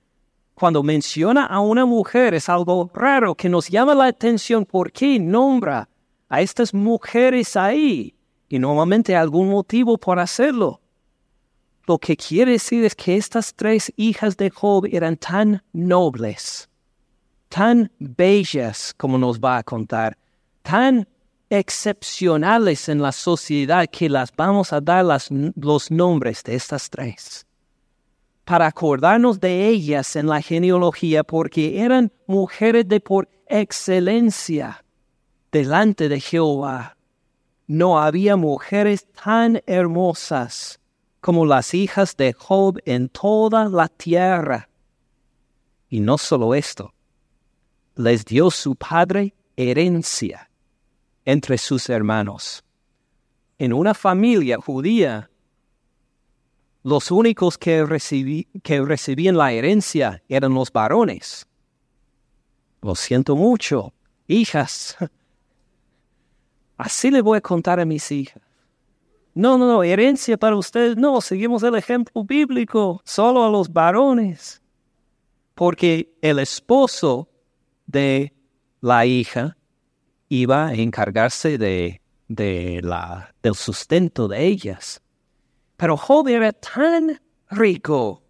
Cuando 0.55 0.83
menciona 0.83 1.45
a 1.45 1.61
una 1.61 1.85
mujer 1.85 2.33
es 2.33 2.49
algo 2.49 2.91
raro 2.95 3.35
que 3.35 3.51
nos 3.51 3.69
llama 3.69 3.95
la 3.95 4.07
atención 4.07 4.65
por 4.65 4.91
qué 4.91 5.19
nombra 5.19 5.87
a 6.31 6.41
estas 6.41 6.73
mujeres 6.73 7.57
ahí 7.57 8.15
y 8.49 8.59
normalmente 8.59 9.15
algún 9.15 9.51
motivo 9.51 9.99
por 9.99 10.19
hacerlo. 10.19 10.81
Lo 11.87 11.99
que 11.99 12.17
quiere 12.17 12.53
decir 12.53 12.83
es 12.83 12.95
que 12.95 13.17
estas 13.17 13.53
tres 13.55 13.93
hijas 13.97 14.39
de 14.39 14.49
Job 14.49 14.87
eran 14.91 15.19
tan 15.19 15.63
nobles, 15.75 16.71
tan 17.51 17.93
bellas 17.99 18.95
como 18.97 19.19
nos 19.19 19.41
va 19.41 19.59
a 19.59 19.63
contar, 19.63 20.17
tan 20.63 21.07
excepcionales 21.51 22.89
en 22.89 23.03
la 23.03 23.11
sociedad 23.11 23.89
que 23.91 24.09
las 24.09 24.35
vamos 24.35 24.73
a 24.73 24.81
dar 24.81 25.05
los 25.05 25.91
nombres 25.91 26.45
de 26.45 26.55
estas 26.55 26.89
tres, 26.89 27.45
para 28.45 28.69
acordarnos 28.69 29.41
de 29.41 29.69
ellas 29.69 30.15
en 30.15 30.29
la 30.29 30.41
genealogía, 30.41 31.25
porque 31.25 31.81
eran 31.81 32.13
mujeres 32.27 32.89
de 32.89 33.01
por 33.01 33.29
excelencia 33.47 34.85
delante 35.51 36.09
de 36.09 36.21
Jehová. 36.21 36.97
No 37.67 38.01
había 38.01 38.37
mujeres 38.37 39.07
tan 39.13 39.61
hermosas 39.67 40.81
como 41.21 41.45
las 41.45 41.75
hijas 41.75 42.17
de 42.17 42.33
Job 42.33 42.79
en 42.85 43.09
toda 43.09 43.69
la 43.69 43.89
tierra. 43.89 44.69
Y 45.89 46.01
no 46.01 46.17
solo 46.17 46.55
esto, 46.55 46.95
les 47.97 48.25
dio 48.25 48.51
su 48.51 48.77
padre 48.77 49.35
herencia 49.57 50.50
entre 51.25 51.59
sus 51.59 51.89
hermanos. 51.89 52.65
En 53.59 53.73
una 53.73 53.95
familia 53.95 54.59
judía, 54.59 55.31
los 56.83 57.11
únicos 57.11 57.59
que, 57.59 57.85
recibían 57.85 59.37
la 59.37 59.53
herencia 59.53 60.23
eran 60.29 60.55
los 60.55 60.73
varones. 60.73 61.47
Lo 62.81 62.95
siento 62.95 63.37
mucho, 63.37 63.93
hijas. 64.27 64.97
Así 66.79 67.11
le 67.11 67.21
voy 67.21 67.37
a 67.37 67.43
contar 67.43 67.79
a 67.81 67.85
mis 67.85 68.11
hijas. 68.11 68.43
No, 69.35 69.59
no, 69.59 69.67
no, 69.67 69.83
herencia 69.83 70.39
para 70.39 70.57
ustedes. 70.57 70.97
No, 70.97 71.21
seguimos 71.21 71.63
el 71.63 71.75
ejemplo 71.75 72.25
bíblico, 72.25 73.03
solo 73.05 73.45
a 73.45 73.51
los 73.51 73.71
varones. 73.71 74.63
Porque 75.55 76.11
el 76.23 76.39
esposo 76.39 77.29
de 77.87 78.33
la 78.81 79.05
hija 79.05 79.57
iba 80.31 80.69
a 80.69 80.75
encargarse 80.75 81.59
de, 81.59 82.01
la, 82.83 83.35
del 83.43 83.55
sustento 83.55 84.29
de 84.29 84.47
ellas. 84.47 85.03
Pero 85.77 85.97
Job 85.97 86.29
era 86.29 86.53
tan 86.53 87.21
rico 87.51 88.23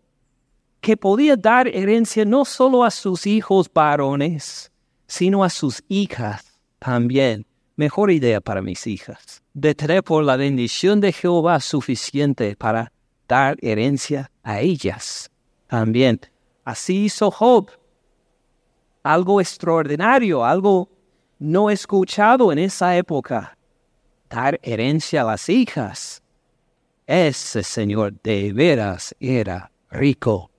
que 0.81 0.97
podía 0.97 1.37
dar 1.37 1.69
herencia 1.69 2.25
no 2.25 2.45
solo 2.45 2.85
a 2.85 2.91
sus 2.91 3.27
hijos 3.27 3.71
varones, 3.73 4.73
sino 5.07 5.45
a 5.45 5.51
sus 5.51 5.85
hijas 5.89 6.59
también. 6.79 7.47
Mejor 7.77 8.11
idea 8.11 8.41
para 8.41 8.63
mis 8.63 8.87
hijas. 8.87 9.43
De 9.53 9.75
tener 9.75 10.03
por 10.03 10.25
la 10.25 10.37
bendición 10.37 11.01
de 11.01 11.13
Jehová 11.13 11.61
suficiente 11.61 12.57
para 12.57 12.93
dar 13.29 13.57
herencia 13.61 14.31
a 14.43 14.61
ellas 14.61 15.31
también. 15.67 16.21
Así 16.65 17.05
hizo 17.05 17.31
Job. 17.31 17.71
Algo 19.03 19.41
extraordinario, 19.41 20.45
algo 20.45 20.89
no 21.41 21.71
escuchado 21.71 22.53
en 22.53 22.59
esa 22.59 22.97
época. 22.97 23.57
Dar 24.29 24.61
herencia 24.63 25.23
a 25.23 25.25
las 25.25 25.49
hijas. 25.49 26.23
Ese 27.07 27.65
señor 27.65 28.15
de 28.23 28.53
veras 28.53 29.17
era 29.19 29.73
rico. 29.91 30.51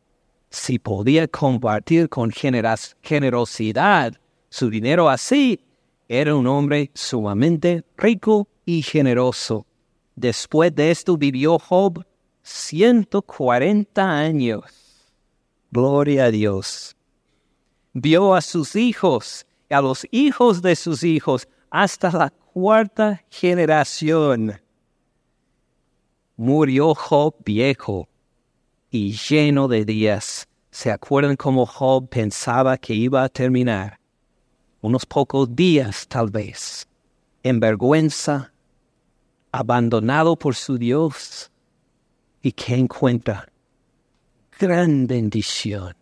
Si 0.49 0.79
podía 0.79 1.27
compartir 1.27 2.09
con 2.09 2.31
generosidad 2.31 4.13
su 4.49 4.69
dinero 4.69 5.07
así, 5.07 5.63
era 6.09 6.35
un 6.35 6.47
hombre 6.47 6.91
sumamente 6.93 7.85
rico 7.95 8.49
y 8.65 8.81
generoso. 8.81 9.65
Después 10.15 10.75
de 10.75 10.91
esto 10.91 11.15
vivió 11.15 11.57
Job 11.57 12.03
140 12.41 14.11
años. 14.11 14.63
Gloria 15.71 16.25
a 16.25 16.31
Dios. 16.31 16.97
Vio 17.93 18.35
a 18.35 18.41
sus 18.41 18.75
hijos 18.75 19.45
a 19.71 19.81
los 19.81 20.05
hijos 20.11 20.61
de 20.61 20.75
sus 20.75 21.03
hijos 21.03 21.47
hasta 21.69 22.11
la 22.11 22.29
cuarta 22.29 23.23
generación. 23.29 24.59
Murió 26.35 26.93
Job 26.95 27.35
viejo 27.45 28.07
y 28.89 29.13
lleno 29.13 29.67
de 29.67 29.85
días. 29.85 30.47
¿Se 30.71 30.91
acuerdan 30.91 31.35
cómo 31.35 31.65
Job 31.65 32.09
pensaba 32.09 32.77
que 32.77 32.93
iba 32.93 33.23
a 33.23 33.29
terminar? 33.29 33.99
Unos 34.81 35.05
pocos 35.05 35.55
días 35.55 36.07
tal 36.07 36.29
vez, 36.31 36.87
en 37.43 37.59
vergüenza, 37.59 38.51
abandonado 39.51 40.35
por 40.35 40.55
su 40.55 40.77
Dios. 40.77 41.51
¿Y 42.41 42.51
qué 42.53 42.75
encuentra? 42.75 43.47
Gran 44.57 45.05
bendición 45.07 45.95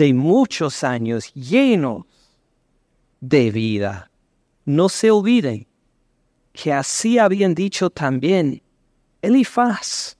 de 0.00 0.14
muchos 0.14 0.82
años 0.82 1.30
llenos 1.34 2.06
de 3.20 3.50
vida. 3.50 4.10
No 4.64 4.88
se 4.88 5.10
olviden 5.10 5.66
que 6.52 6.72
así 6.72 7.18
habían 7.18 7.54
dicho 7.54 7.90
también 7.90 8.62
Elifaz 9.22 10.16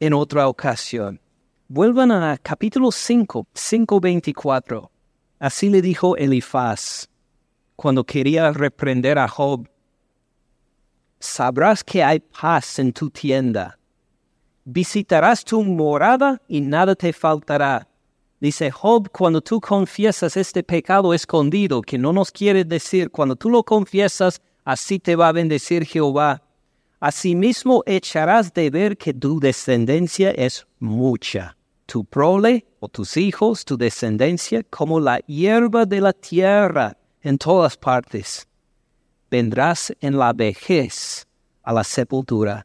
en 0.00 0.14
otra 0.14 0.48
ocasión. 0.48 1.20
Vuelvan 1.68 2.12
a 2.12 2.38
capítulo 2.38 2.92
5, 2.92 3.48
5.24. 3.52 4.88
Así 5.38 5.68
le 5.68 5.82
dijo 5.82 6.16
Elifaz 6.16 7.08
cuando 7.74 8.04
quería 8.04 8.52
reprender 8.52 9.18
a 9.18 9.28
Job. 9.28 9.68
Sabrás 11.18 11.82
que 11.82 12.02
hay 12.04 12.20
paz 12.20 12.78
en 12.78 12.92
tu 12.92 13.10
tienda. 13.10 13.78
Visitarás 14.64 15.44
tu 15.44 15.62
morada 15.62 16.40
y 16.48 16.60
nada 16.60 16.94
te 16.94 17.12
faltará 17.12 17.88
Dice 18.46 18.70
Job, 18.70 19.10
cuando 19.10 19.40
tú 19.40 19.60
confiesas 19.60 20.36
este 20.36 20.62
pecado 20.62 21.12
escondido, 21.12 21.82
que 21.82 21.98
no 21.98 22.12
nos 22.12 22.30
quiere 22.30 22.64
decir, 22.64 23.10
cuando 23.10 23.34
tú 23.34 23.50
lo 23.50 23.64
confiesas, 23.64 24.40
así 24.64 25.00
te 25.00 25.16
va 25.16 25.30
a 25.30 25.32
bendecir 25.32 25.84
Jehová. 25.84 26.40
Asimismo 27.00 27.82
echarás 27.86 28.54
de 28.54 28.70
ver 28.70 28.96
que 28.96 29.12
tu 29.12 29.40
descendencia 29.40 30.30
es 30.30 30.64
mucha. 30.78 31.56
Tu 31.86 32.04
prole 32.04 32.64
o 32.78 32.88
tus 32.88 33.16
hijos, 33.16 33.64
tu 33.64 33.76
descendencia, 33.76 34.62
como 34.70 35.00
la 35.00 35.18
hierba 35.26 35.84
de 35.84 36.00
la 36.00 36.12
tierra 36.12 36.96
en 37.22 37.38
todas 37.38 37.76
partes. 37.76 38.46
Vendrás 39.28 39.92
en 40.00 40.16
la 40.16 40.32
vejez 40.32 41.26
a 41.64 41.72
la 41.72 41.82
sepultura, 41.82 42.64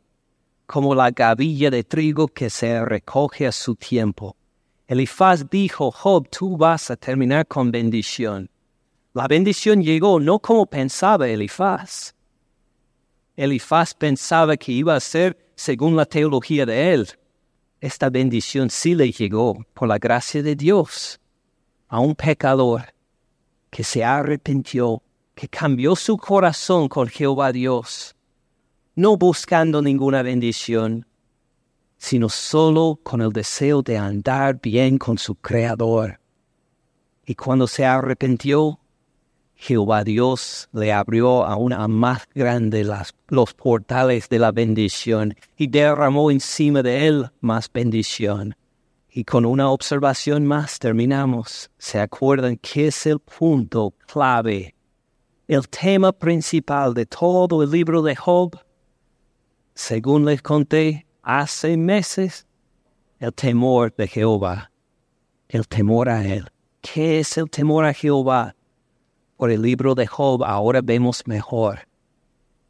como 0.68 0.94
la 0.94 1.10
gavilla 1.10 1.72
de 1.72 1.84
trigo 1.84 2.28
que 2.28 2.52
se 2.52 2.86
recoge 2.86 3.48
a 3.48 3.52
su 3.52 3.74
tiempo 3.74 4.36
Elifaz 4.92 5.50
dijo, 5.50 5.90
Job, 5.90 6.28
tú 6.30 6.58
vas 6.58 6.92
a 6.92 6.98
terminar 6.98 7.48
con 7.48 7.72
bendición. 7.72 8.50
La 9.14 9.26
bendición 9.26 9.82
llegó 9.82 10.20
no 10.20 10.38
como 10.40 10.66
pensaba 10.66 11.30
Elifaz. 11.30 12.14
Elifaz 13.38 13.94
pensaba 13.94 14.58
que 14.58 14.74
iba 14.74 14.94
a 14.94 15.00
ser 15.00 15.54
según 15.56 15.96
la 15.96 16.06
teología 16.06 16.66
de 16.66 16.94
él. 16.94 17.08
Esta 17.80 18.10
bendición 18.10 18.70
sí 18.70 18.94
le 18.94 19.10
llegó 19.14 19.66
por 19.74 19.88
la 19.88 19.98
gracia 19.98 20.44
de 20.44 20.58
Dios 20.58 21.22
a 21.88 22.02
un 22.02 22.14
pecador 22.14 22.94
que 23.70 23.86
se 23.86 24.04
arrepintió, 24.04 25.02
que 25.34 25.48
cambió 25.48 25.96
su 25.96 26.18
corazón 26.18 26.90
con 26.90 27.08
Jehová 27.08 27.54
Dios, 27.54 28.14
no 28.96 29.16
buscando 29.16 29.82
ninguna 29.82 30.22
bendición, 30.22 31.06
sino 32.02 32.30
solo 32.30 33.00
con 33.04 33.22
el 33.22 33.32
deseo 33.32 33.84
de 33.84 33.96
andar 33.96 34.60
bien 34.60 34.98
con 34.98 35.20
su 35.20 35.36
Creador. 35.36 36.20
Y 37.24 37.36
cuando 37.36 37.68
se 37.68 37.86
arrepintió, 37.86 38.80
Jehová 39.54 40.04
Dios 40.04 40.68
le 40.74 40.92
abrió 40.92 41.46
aún 41.46 41.76
más 41.92 42.28
grande 42.34 42.84
los 43.28 43.54
portales 43.54 44.28
de 44.30 44.40
la 44.40 44.52
bendición 44.52 45.36
y 45.56 45.68
derramó 45.68 46.32
encima 46.32 46.82
de 46.82 47.06
él 47.06 47.30
más 47.40 47.72
bendición. 47.72 48.56
Y 49.12 49.24
con 49.24 49.46
una 49.46 49.70
observación 49.70 50.44
más 50.44 50.80
terminamos. 50.80 51.70
¿Se 51.78 52.00
acuerdan 52.00 52.58
qué 52.58 52.88
es 52.88 53.06
el 53.06 53.20
punto 53.20 53.94
clave? 54.12 54.74
El 55.48 55.70
tema 55.70 56.12
principal 56.12 56.96
de 56.96 57.06
todo 57.06 57.62
el 57.62 57.70
libro 57.70 58.02
de 58.02 58.16
Job. 58.16 58.58
Según 59.76 60.26
les 60.26 60.42
conté 60.42 61.06
hace 61.22 61.78
meses, 61.78 62.46
el 63.20 63.34
temor 63.34 63.94
de 63.96 64.08
Jehová. 64.08 64.72
El 65.48 65.68
temor 65.68 66.10
a 66.10 66.26
Él. 66.26 66.50
¿Qué 66.82 67.20
es 67.20 67.38
el 67.38 67.50
temor 67.50 67.86
a 67.86 67.94
Jehová? 67.94 68.56
por 69.42 69.50
el 69.50 69.64
libro 69.64 69.96
de 69.96 70.06
Job 70.06 70.44
ahora 70.44 70.82
vemos 70.82 71.26
mejor. 71.26 71.88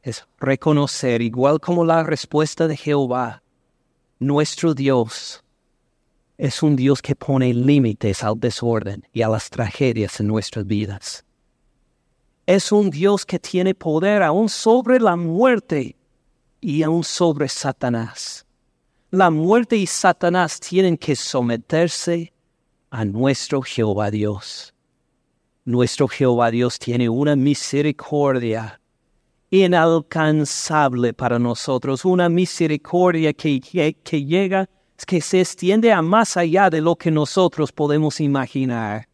Es 0.04 0.26
reconocer, 0.40 1.22
igual 1.22 1.60
como 1.60 1.84
la 1.84 2.02
respuesta 2.02 2.66
de 2.66 2.78
Jehová, 2.78 3.44
nuestro 4.20 4.74
Dios 4.74 5.44
es 6.38 6.64
un 6.64 6.78
Dios 6.78 7.02
que 7.02 7.14
pone 7.14 7.54
límites 7.54 8.24
al 8.24 8.40
desorden 8.40 9.06
y 9.12 9.22
a 9.22 9.28
las 9.28 9.50
tragedias 9.50 10.22
en 10.22 10.28
nuestras 10.28 10.66
vidas. 10.66 11.26
Es 12.46 12.72
un 12.72 12.90
Dios 12.90 13.26
que 13.26 13.38
tiene 13.38 13.76
poder 13.76 14.24
aún 14.24 14.48
sobre 14.48 15.02
la 15.02 15.18
muerte 15.18 15.98
y 16.62 16.84
aún 16.84 17.04
sobre 17.04 17.50
Satanás. 17.50 18.46
La 19.10 19.30
muerte 19.30 19.76
y 19.76 19.88
Satanás 19.88 20.60
tienen 20.60 20.96
que 20.96 21.16
someterse 21.16 22.32
a 22.92 23.04
nuestro 23.04 23.62
Jehová 23.62 24.12
Dios. 24.12 24.74
Nuestro 25.66 26.08
Jehová 26.08 26.52
Dios 26.52 26.80
tiene 26.80 27.10
una 27.10 27.36
misericordia 27.36 28.80
inalcanzable 29.50 31.14
para 31.14 31.40
nosotros, 31.40 32.06
una 32.06 32.30
misericordia 32.30 33.34
que, 33.34 33.60
que, 33.60 34.26
llega, 34.26 34.70
que 35.06 35.20
se 35.20 35.42
extiende 35.42 35.92
a 35.92 36.02
más 36.02 36.38
allá 36.38 36.70
de 36.70 36.80
lo 36.80 36.96
que 36.96 37.12
nosotros 37.12 37.72
podemos 37.72 38.22
imaginar. 38.22 39.08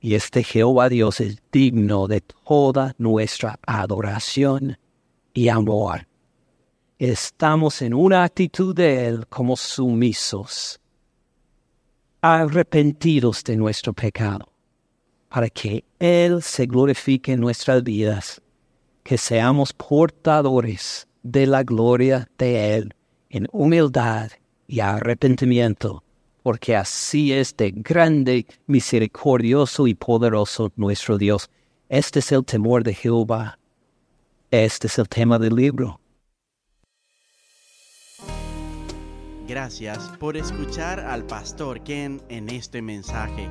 Y 0.00 0.14
este 0.14 0.44
Jehová 0.44 0.88
Dios 0.88 1.20
es 1.20 1.38
digno 1.50 2.06
de 2.06 2.20
toda 2.20 2.94
nuestra 2.98 3.58
adoración 3.66 4.78
y 5.32 5.48
amor. 5.48 6.06
Estamos 6.98 7.82
en 7.82 7.94
una 7.94 8.24
actitud 8.24 8.74
de 8.74 9.06
Él 9.06 9.26
como 9.28 9.56
sumisos, 9.56 10.80
arrepentidos 12.20 13.42
de 13.42 13.56
nuestro 13.56 13.92
pecado 13.92 14.52
para 15.32 15.48
que 15.48 15.82
Él 15.98 16.42
se 16.42 16.66
glorifique 16.66 17.32
en 17.32 17.40
nuestras 17.40 17.82
vidas, 17.82 18.42
que 19.02 19.16
seamos 19.16 19.72
portadores 19.72 21.08
de 21.22 21.46
la 21.46 21.62
gloria 21.62 22.28
de 22.36 22.74
Él 22.74 22.94
en 23.30 23.48
humildad 23.50 24.30
y 24.68 24.80
arrepentimiento, 24.80 26.04
porque 26.42 26.76
así 26.76 27.32
es 27.32 27.56
de 27.56 27.70
grande, 27.70 28.46
misericordioso 28.66 29.86
y 29.86 29.94
poderoso 29.94 30.70
nuestro 30.76 31.16
Dios. 31.16 31.48
Este 31.88 32.18
es 32.18 32.30
el 32.30 32.44
temor 32.44 32.84
de 32.84 32.92
Jehová. 32.92 33.58
Este 34.52 34.86
es 34.86 34.98
el 34.98 35.08
tema 35.08 35.38
del 35.38 35.56
libro. 35.56 35.98
Gracias 39.48 40.10
por 40.20 40.36
escuchar 40.36 41.00
al 41.00 41.24
pastor 41.24 41.82
Ken 41.82 42.20
en 42.28 42.50
este 42.50 42.82
mensaje. 42.82 43.48